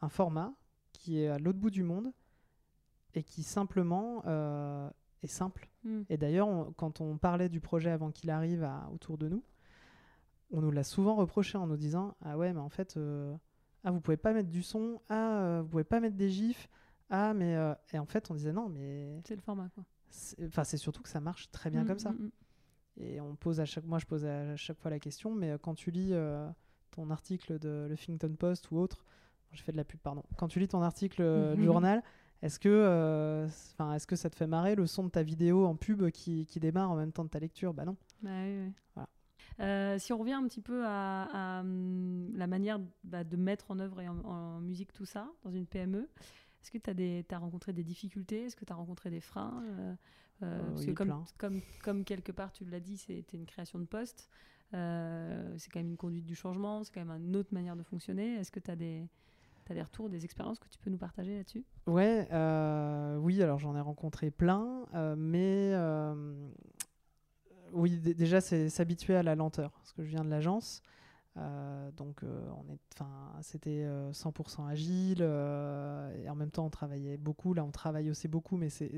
[0.00, 0.52] un format
[0.92, 2.12] qui est à l'autre bout du monde
[3.14, 4.90] et qui simplement euh,
[5.22, 5.68] est simple.
[5.84, 6.02] Hmm.
[6.08, 9.42] Et d'ailleurs, quand on parlait du projet avant qu'il arrive à- autour de nous,
[10.50, 13.34] on nous l'a souvent reproché en nous disant Ah ouais, mais en fait, euh,
[13.84, 16.68] ah, vous pouvez pas mettre du son, ah, euh, vous pouvez pas mettre des gifs,
[17.10, 17.54] ah, mais.
[17.56, 19.20] euh, Et en fait, on disait Non, mais.
[19.26, 19.84] C'est le format, quoi.
[20.46, 22.10] Enfin, c'est surtout que ça marche très bien Hmm, comme ça.
[22.12, 22.30] hmm.
[23.00, 25.58] Et on pose à chaque, moi, je pose à chaque fois la question, mais euh,
[25.58, 26.48] quand tu lis euh,
[26.90, 29.04] ton article de le Huffington Post ou autre,
[29.52, 30.22] je fais de la pub, pardon.
[30.36, 31.64] Quand tu lis ton article euh, Mhm.
[31.64, 32.02] journal,
[32.42, 35.64] est-ce que, euh, enfin, est-ce que ça te fait marrer le son de ta vidéo
[35.66, 37.72] en pub qui, qui démarre en même temps de ta lecture?
[37.72, 37.96] Bah non.
[38.22, 39.08] Voilà.
[39.60, 41.22] Euh, si on revient un petit peu à,
[41.58, 45.28] à, hum, la manière bah, de mettre en œuvre et en, en musique tout ça
[45.44, 46.08] dans une PME,
[46.62, 48.44] est-ce que tu as, as rencontré des difficultés?
[48.44, 49.62] Est-ce que tu as rencontré des freins
[50.42, 51.24] Euh, euh, parce que comme, plein.
[51.36, 54.28] comme, comme quelque part tu l'as dit, c'était une création de poste.
[54.74, 57.82] Euh, c'est quand même une conduite du changement, c'est quand même une autre manière de
[57.82, 58.34] fonctionner.
[58.34, 59.08] Est-ce que tu as des,
[59.68, 61.64] retours, des expériences que tu peux nous partager là-dessus?
[61.86, 64.84] Ouais, euh, oui, alors j'en ai rencontré plein,
[65.16, 65.74] mais
[67.72, 70.82] oui, déjà c'est s'habituer à la lenteur, parce que je viens de l'agence.
[71.38, 72.22] Euh, donc
[72.94, 73.08] enfin,
[73.42, 77.54] c'était 100% agile et en même temps on travaillait beaucoup.
[77.54, 78.90] Là, on travaille aussi beaucoup, mais c'est,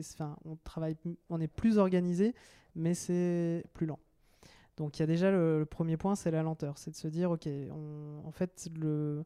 [0.45, 0.97] on travaille,
[1.29, 2.35] on est plus organisé,
[2.75, 3.99] mais c'est plus lent.
[4.77, 7.31] Donc il y a déjà le, premier point, c'est la lenteur, c'est de se dire,
[7.31, 7.47] ok,
[8.25, 9.25] en fait, le,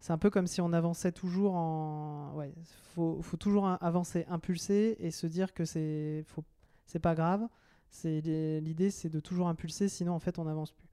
[0.00, 2.52] c'est un peu comme si on avançait toujours en, ouais,
[2.94, 6.44] faut, faut toujours avancer, impulser et se dire que c'est, faut,
[6.86, 7.46] c'est pas grave.
[7.90, 8.20] C'est
[8.60, 10.87] l'idée, c'est de toujours impulser, sinon en fait on n'avance plus.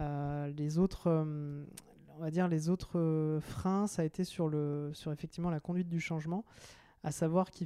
[0.00, 1.64] Euh, les autres, euh,
[2.16, 5.60] on va dire les autres euh, freins, ça a été sur le, sur effectivement la
[5.60, 6.44] conduite du changement,
[7.04, 7.64] à savoir que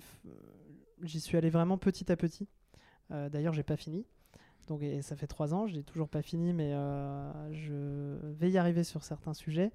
[1.03, 2.49] j'y suis allé vraiment petit à petit.
[3.11, 4.05] D'ailleurs, j'ai pas fini.
[4.67, 6.73] Donc, et ça fait trois ans, je n'ai toujours pas fini, mais
[7.53, 9.71] je vais y arriver sur certains sujets.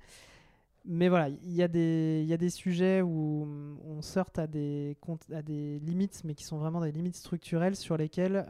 [0.84, 3.47] Mais voilà, il y, a des, y a des sujets où
[3.86, 4.97] on sorte à des,
[5.32, 8.45] à des limites, mais qui sont vraiment des limites structurelles sur lesquelles,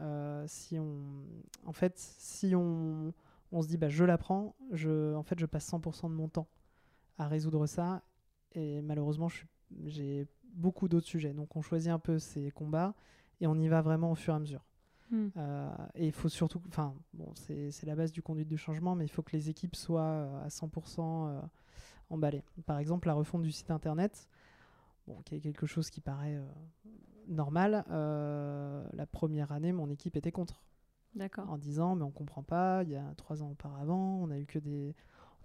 [0.48, 0.98] si on,
[1.64, 3.12] en fait, si on,
[3.52, 6.48] on se dit bah, je l'apprends, je, en fait je passe 100% de mon temps
[7.18, 8.02] à résoudre ça
[8.52, 9.28] et malheureusement
[9.84, 11.32] j'ai beaucoup d'autres sujets.
[11.32, 12.94] Donc on choisit un peu ces combats
[13.40, 14.64] et on y va vraiment au fur et à mesure.
[15.10, 15.28] Hmm.
[15.36, 19.04] Euh, et il faut surtout, enfin bon c'est la base du conduite du changement, mais
[19.04, 21.40] il faut que les équipes soient euh, à 100% euh,
[22.08, 22.42] emballées.
[22.64, 24.28] Par exemple la refonte du site internet,
[25.06, 26.40] bon, qui est quelque chose qui paraît
[27.28, 30.62] normal, la première année mon équipe était contre.
[31.14, 31.48] D'accord.
[31.50, 34.46] En disant, mais on comprend pas, il y a trois ans auparavant, on a eu
[34.46, 34.94] que des,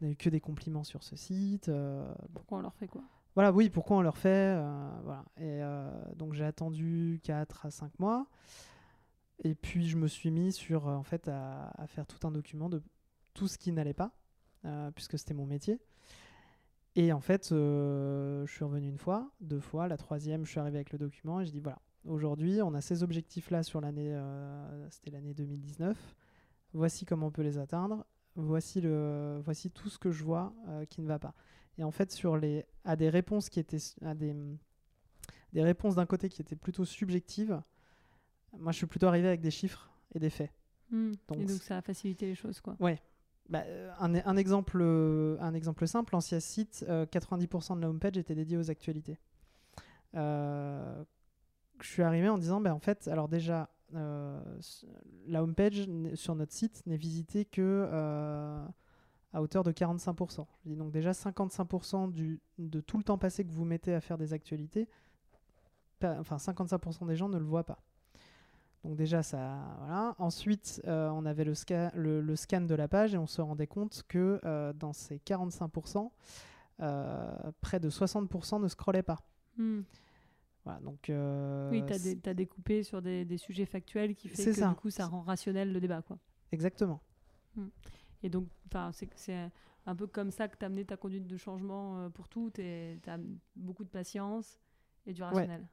[0.01, 1.70] on a eu que des compliments sur ce site.
[1.70, 3.03] Euh, pourquoi on leur fait quoi?
[3.36, 5.24] Voilà, oui, pourquoi on leur fait euh, voilà.
[5.38, 8.28] Et euh, donc j'ai attendu 4 à 5 mois.
[9.43, 12.70] Et puis je me suis mis sur, en fait, à, à faire tout un document
[12.70, 12.82] de
[13.34, 14.11] tout ce qui n'allait pas,
[14.95, 15.80] puisque c'était mon métier.
[16.95, 19.88] Et en fait, je suis revenu une fois, deux fois.
[19.88, 21.78] La troisième, je suis arrivé avec le document et je dis voilà,
[22.08, 25.97] Aujourd'hui, on a ces objectifs-là sur l'année, euh, c'était l'année 2019.
[26.74, 28.05] Voici comment on peut les atteindre.
[28.36, 31.34] Voici, le, voici tout ce que je vois euh, qui ne va pas.
[31.78, 34.36] Et en fait, sur les, à des réponses qui étaient, à des,
[35.53, 37.62] des réponses d'un côté qui étaient plutôt subjectives,
[38.58, 40.51] moi, je suis plutôt arrivé avec des chiffres et des faits.
[40.91, 41.12] Hmm.
[41.28, 42.76] Donc, et donc, ça a facilité les choses, quoi.
[42.80, 43.01] Ouais.
[43.49, 48.36] Bah, euh, un, un, exemple, un exemple simple, l'ancien site, 90% de la homepage était
[48.36, 49.18] dédié aux actualités.
[50.16, 51.03] Euh,
[51.82, 54.41] je suis arrivé en disant, ben, en fait, alors déjà, euh,
[55.28, 58.65] la homepage sur notre site n'est visitée que euh,
[59.34, 60.45] à hauteur de 45%.
[60.63, 64.01] Je dis donc déjà 55% du, de tout le temps passé que vous mettez à
[64.01, 64.89] faire des actualités,
[66.03, 67.80] enfin 55% des gens ne le voient pas.
[68.84, 70.15] Donc déjà ça.
[70.17, 74.03] Ensuite, euh, on avait le, le, scan de la page et on se rendait compte
[74.07, 74.39] que
[74.73, 76.09] dans ces 45%,
[77.61, 79.19] près de 60% ne scrollaient pas.
[80.68, 84.70] Hmm donc, euh, oui, tu as, découpé sur des, sujets factuels qui fait que ça.
[84.70, 86.01] du coup ça rend rationnel le débat.
[86.01, 86.18] Quoi.
[86.51, 87.01] Exactement.
[87.55, 87.68] Hmm.
[88.24, 88.47] Et donc,
[89.15, 89.51] c'est
[89.86, 92.51] un peu comme ça que tu as amené ta conduite de changement euh, pour tout.
[92.53, 93.20] Tu as
[93.55, 94.59] beaucoup de patience
[95.05, 95.65] et du rationnel.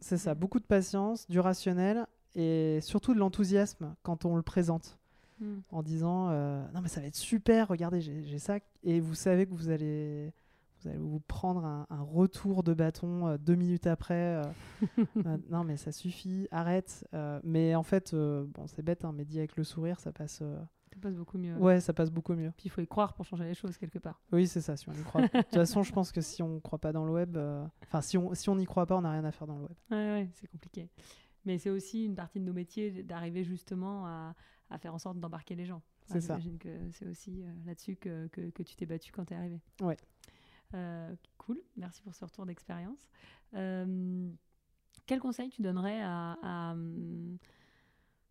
[0.00, 4.98] C'est ça, beaucoup de patience, du rationnel et surtout de l'enthousiasme quand on le présente.
[5.40, 5.60] Hmm.
[5.70, 9.46] En disant euh, non mais ça va être super, regardez j'ai ça et vous savez
[9.46, 10.34] que vous allez
[10.82, 14.14] vous allez vous prendre un, retour de bâton euh, deux minutes après.
[14.14, 14.44] Euh,
[15.26, 17.06] euh, non, mais ça suffit, arrête.
[17.42, 20.42] mais en fait, bon, c'est bête, hein, mais dit avec le sourire, ça passe.
[20.92, 21.56] Ça passe beaucoup mieux.
[21.56, 22.52] Ouais, ça passe beaucoup mieux.
[22.56, 24.20] Puis il faut y croire pour changer les choses quelque part.
[24.32, 25.22] Oui, c'est ça, si on y croit.
[25.22, 27.38] de toute façon, je pense que si on ne croit pas dans le web,
[27.82, 29.62] enfin, si on si on n'y croit pas, on n'a rien à faire dans le
[29.62, 29.76] web.
[29.90, 30.88] Ouais, ouais, c'est compliqué.
[31.44, 34.34] Mais c'est aussi une partie de nos métiers d'arriver justement à,
[34.68, 35.80] à, faire en sorte d'embarquer les gens.
[36.04, 36.38] c'est ça.
[36.38, 39.60] J'imagine que c'est aussi là-dessus que, que, que, tu t'es battu quand tu es arrivé.
[39.80, 39.96] Ouais.
[40.74, 43.08] Euh, cool, merci pour ce retour d'expérience.
[43.54, 44.30] Euh,
[45.06, 46.74] quel conseil tu donnerais à,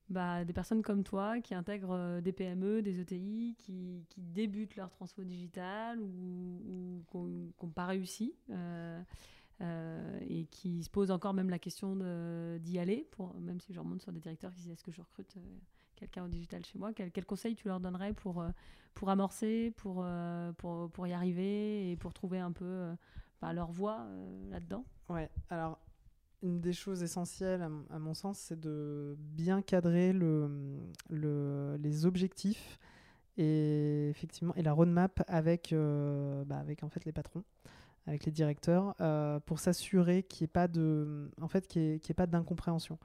[0.09, 4.89] bah, des personnes comme toi qui intègrent euh, des PME, des ETI, qui, débutent leur
[4.89, 8.33] transfo digital ou, qui n'ont pas réussi
[9.61, 11.95] et qui se posent encore même la question
[12.59, 15.01] d'y aller, pour, même si je remonte sur des directeurs qui disent est-ce que je
[15.01, 15.35] recrute
[15.99, 18.49] quelqu'un au digital chez moi, quel, quel, conseil tu leur donnerais pour, euh,
[18.93, 22.95] pour amorcer, pour, euh, pour, pour, y arriver et pour trouver un peu euh,
[23.41, 24.07] bah, leur voie
[24.49, 24.85] là-dedans?
[25.09, 25.79] Ouais, alors
[26.41, 30.79] une des choses essentielles à, mon sens, c'est de bien cadrer le,
[31.09, 32.79] le, les objectifs
[33.37, 37.43] et effectivement et la roadmap avec, bah, avec en fait les patrons
[38.07, 38.95] avec les directeurs
[39.45, 42.97] pour s'assurer qu'il n'y ait pas de en fait ait, pas d'incompréhension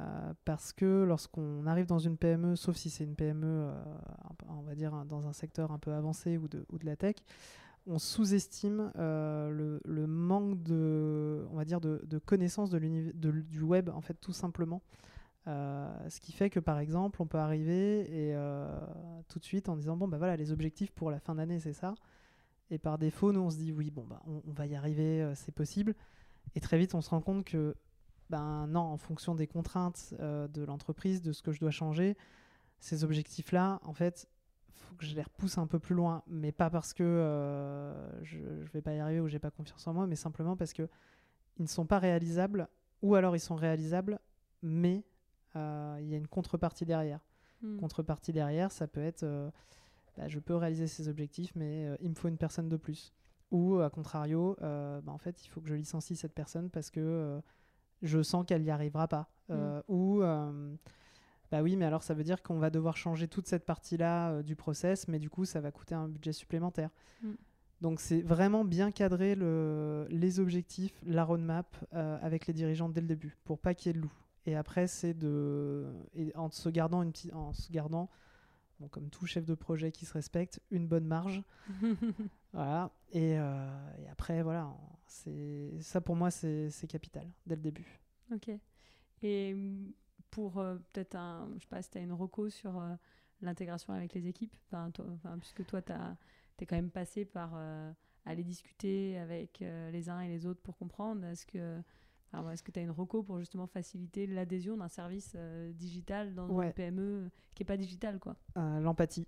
[0.00, 3.84] euh, parce que lorsqu'on arrive dans une PME, sauf si c'est une PME, euh,
[4.48, 7.16] on va dire dans un secteur un peu avancé ou de, de la tech,
[7.86, 13.90] on sous-estime euh, le, manque de, on va dire de, de connaissance de du web,
[13.90, 14.82] en fait, tout simplement.
[15.46, 18.36] ce qui fait que par exemple, on peut arriver et
[19.28, 21.72] tout de suite en disant bon bah voilà les objectifs pour la fin d'année c'est
[21.72, 21.94] ça.
[22.70, 25.52] Et par défaut, nous on se dit oui bon bah on va y arriver, c'est
[25.52, 25.94] possible.
[26.54, 27.74] Et très vite on se rend compte que
[28.32, 32.16] ben non, en fonction des contraintes de l'entreprise, de ce que je dois changer,
[32.82, 34.28] ces objectifs-là, en fait,
[34.74, 38.38] faut que je les repousse un peu plus loin, mais pas parce que euh, je,
[38.38, 40.88] ne vais pas y arriver ou j'ai pas confiance en moi, mais simplement parce que
[41.58, 42.68] ils ne sont pas réalisables,
[43.02, 44.18] ou alors ils sont réalisables,
[44.62, 45.04] mais
[45.54, 47.20] euh, il y a une contrepartie derrière.
[47.62, 47.76] Hmm.
[47.76, 49.48] Contrepartie derrière, ça peut être, euh,
[50.16, 53.12] bah, je peux réaliser ces objectifs, mais il me faut une personne de plus.
[53.52, 57.40] Ou à contrario, bah, en fait, il faut que je licencie cette personne parce que
[58.02, 59.30] je sens qu'elle n'y arrivera pas.
[59.48, 59.80] Hmm.
[59.88, 60.22] Ou
[61.52, 64.42] bah oui, mais alors ça veut dire qu'on va devoir changer toute cette partie-là euh,
[64.42, 66.88] du process, mais du coup, ça va coûter un budget supplémentaire.
[67.22, 67.32] Mm.
[67.82, 73.02] Donc c'est vraiment bien cadrer le, les objectifs, la roadmap euh, avec les dirigeants dès
[73.02, 74.12] le début, pour pas qu'il y ait de loup.
[74.46, 78.08] Et après, c'est de, et en se gardant une petite, en se gardant,
[78.80, 81.42] bon, comme tout chef de projet qui se respecte, une bonne marge.
[82.52, 82.90] voilà.
[83.12, 84.74] Et, euh, et, après, voilà,
[85.06, 88.00] c'est ça pour moi, c'est capital dès le début.
[88.32, 88.50] Ok.
[89.22, 89.56] Et
[90.30, 92.94] pour euh, peut-être un, je sais pas si tu as une reco sur euh,
[93.40, 94.90] l'intégration avec les équipes, enfin,
[95.38, 97.54] puisque toi, tu es quand même passé par
[98.24, 101.24] aller discuter avec les uns et les autres pour comprendre.
[101.24, 101.80] Est-ce que
[102.50, 105.36] est-ce que tu as une reco pour justement faciliter l'adhésion d'un service
[105.74, 108.36] digital dans une PME qui n'est pas digital quoi?
[108.54, 109.26] L'empathie.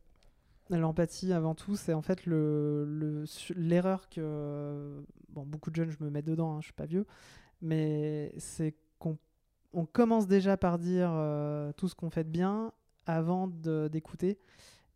[0.71, 5.05] L'empathie, avant tout, c'est en fait l'erreur le, que.
[5.29, 7.07] Bon, beaucoup de jeunes, je me mets dedans, hein, je suis pas vieux,
[7.61, 9.19] mais c'est qu'on
[9.75, 12.73] on commence déjà par dire euh, tout ce qu'on fait de bien
[13.07, 14.39] avant d'écouter.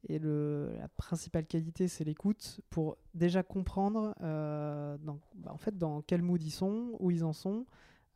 [0.08, 6.02] Et la principale qualité, c'est l'écoute pour déjà comprendre euh, dans, bah, en fait, dans
[6.02, 7.66] quel mood ils sont, où ils en sont,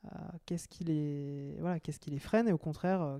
[0.06, 3.18] euh, qu'est-ce qui les freine et au contraire,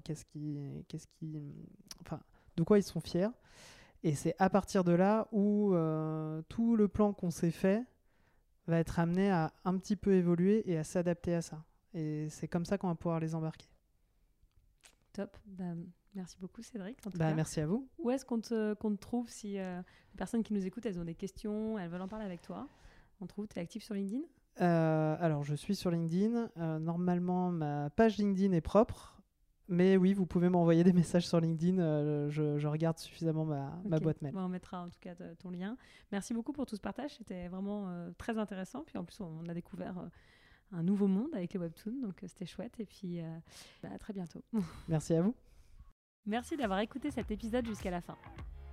[2.57, 3.29] de quoi ils sont fiers.
[4.05, 5.75] Et c'est à partir de là où
[6.49, 7.85] tout le plan qu'on s'est fait
[8.67, 11.65] va être amené à un petit peu évoluer et à s'adapter à ça.
[11.95, 13.69] Et c'est comme ça qu'on va pouvoir les embarquer.
[15.13, 15.37] Top.
[15.45, 15.65] Bah,
[16.15, 16.99] merci beaucoup, Cédric.
[17.17, 17.89] Bah, merci à vous.
[17.99, 19.79] Où est-ce qu'on te, te, trouve si euh,
[20.13, 22.67] les personnes qui nous écoutent, elles ont des questions, elles veulent en parler avec toi?
[23.21, 24.23] On trouve, tu es actif sur LinkedIn?
[24.61, 26.51] Euh, Alors, je suis sur LinkedIn.
[26.57, 29.22] Euh, normalement, ma page LinkedIn est propre.
[29.73, 31.77] Mais oui, vous pouvez m'envoyer des messages sur LinkedIn.
[32.31, 34.33] je, regarde suffisamment ma, ma boîte mail.
[34.37, 35.77] on mettra en tout cas ton lien.
[36.13, 37.17] Merci beaucoup pour tout ce partage.
[37.17, 38.85] C'était vraiment très intéressant.
[38.87, 39.95] Puis en plus, on a découvert
[40.73, 42.01] un nouveau monde avec les webtoons.
[42.03, 42.79] Donc euh, c'était chouette.
[42.81, 43.39] Et puis euh,
[43.83, 44.43] bah, à très bientôt.
[44.89, 45.35] Merci à vous.
[46.27, 48.17] Merci d'avoir écouté cet épisode jusqu'à la fin.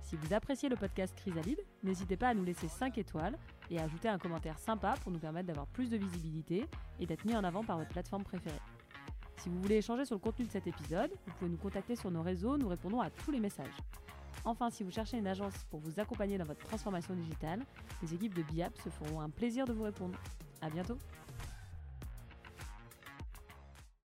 [0.00, 3.36] Si vous appréciez le podcast Chrysalide, n'hésitez pas à nous laisser 5 étoiles
[3.70, 6.66] et à ajouter un commentaire sympa pour nous permettre d'avoir plus de visibilité
[6.98, 8.58] et d'être mis en avant par votre plateforme préférée.
[9.40, 12.10] Si vous voulez échanger sur le contenu de cet épisode, vous pouvez nous contacter sur
[12.10, 13.72] nos réseaux, nous répondons à tous les messages.
[14.44, 17.64] Enfin, si vous cherchez une agence pour vous accompagner dans votre transformation digitale,
[18.02, 20.18] les équipes de BIAP se feront un plaisir de vous répondre.
[20.60, 20.98] À bientôt!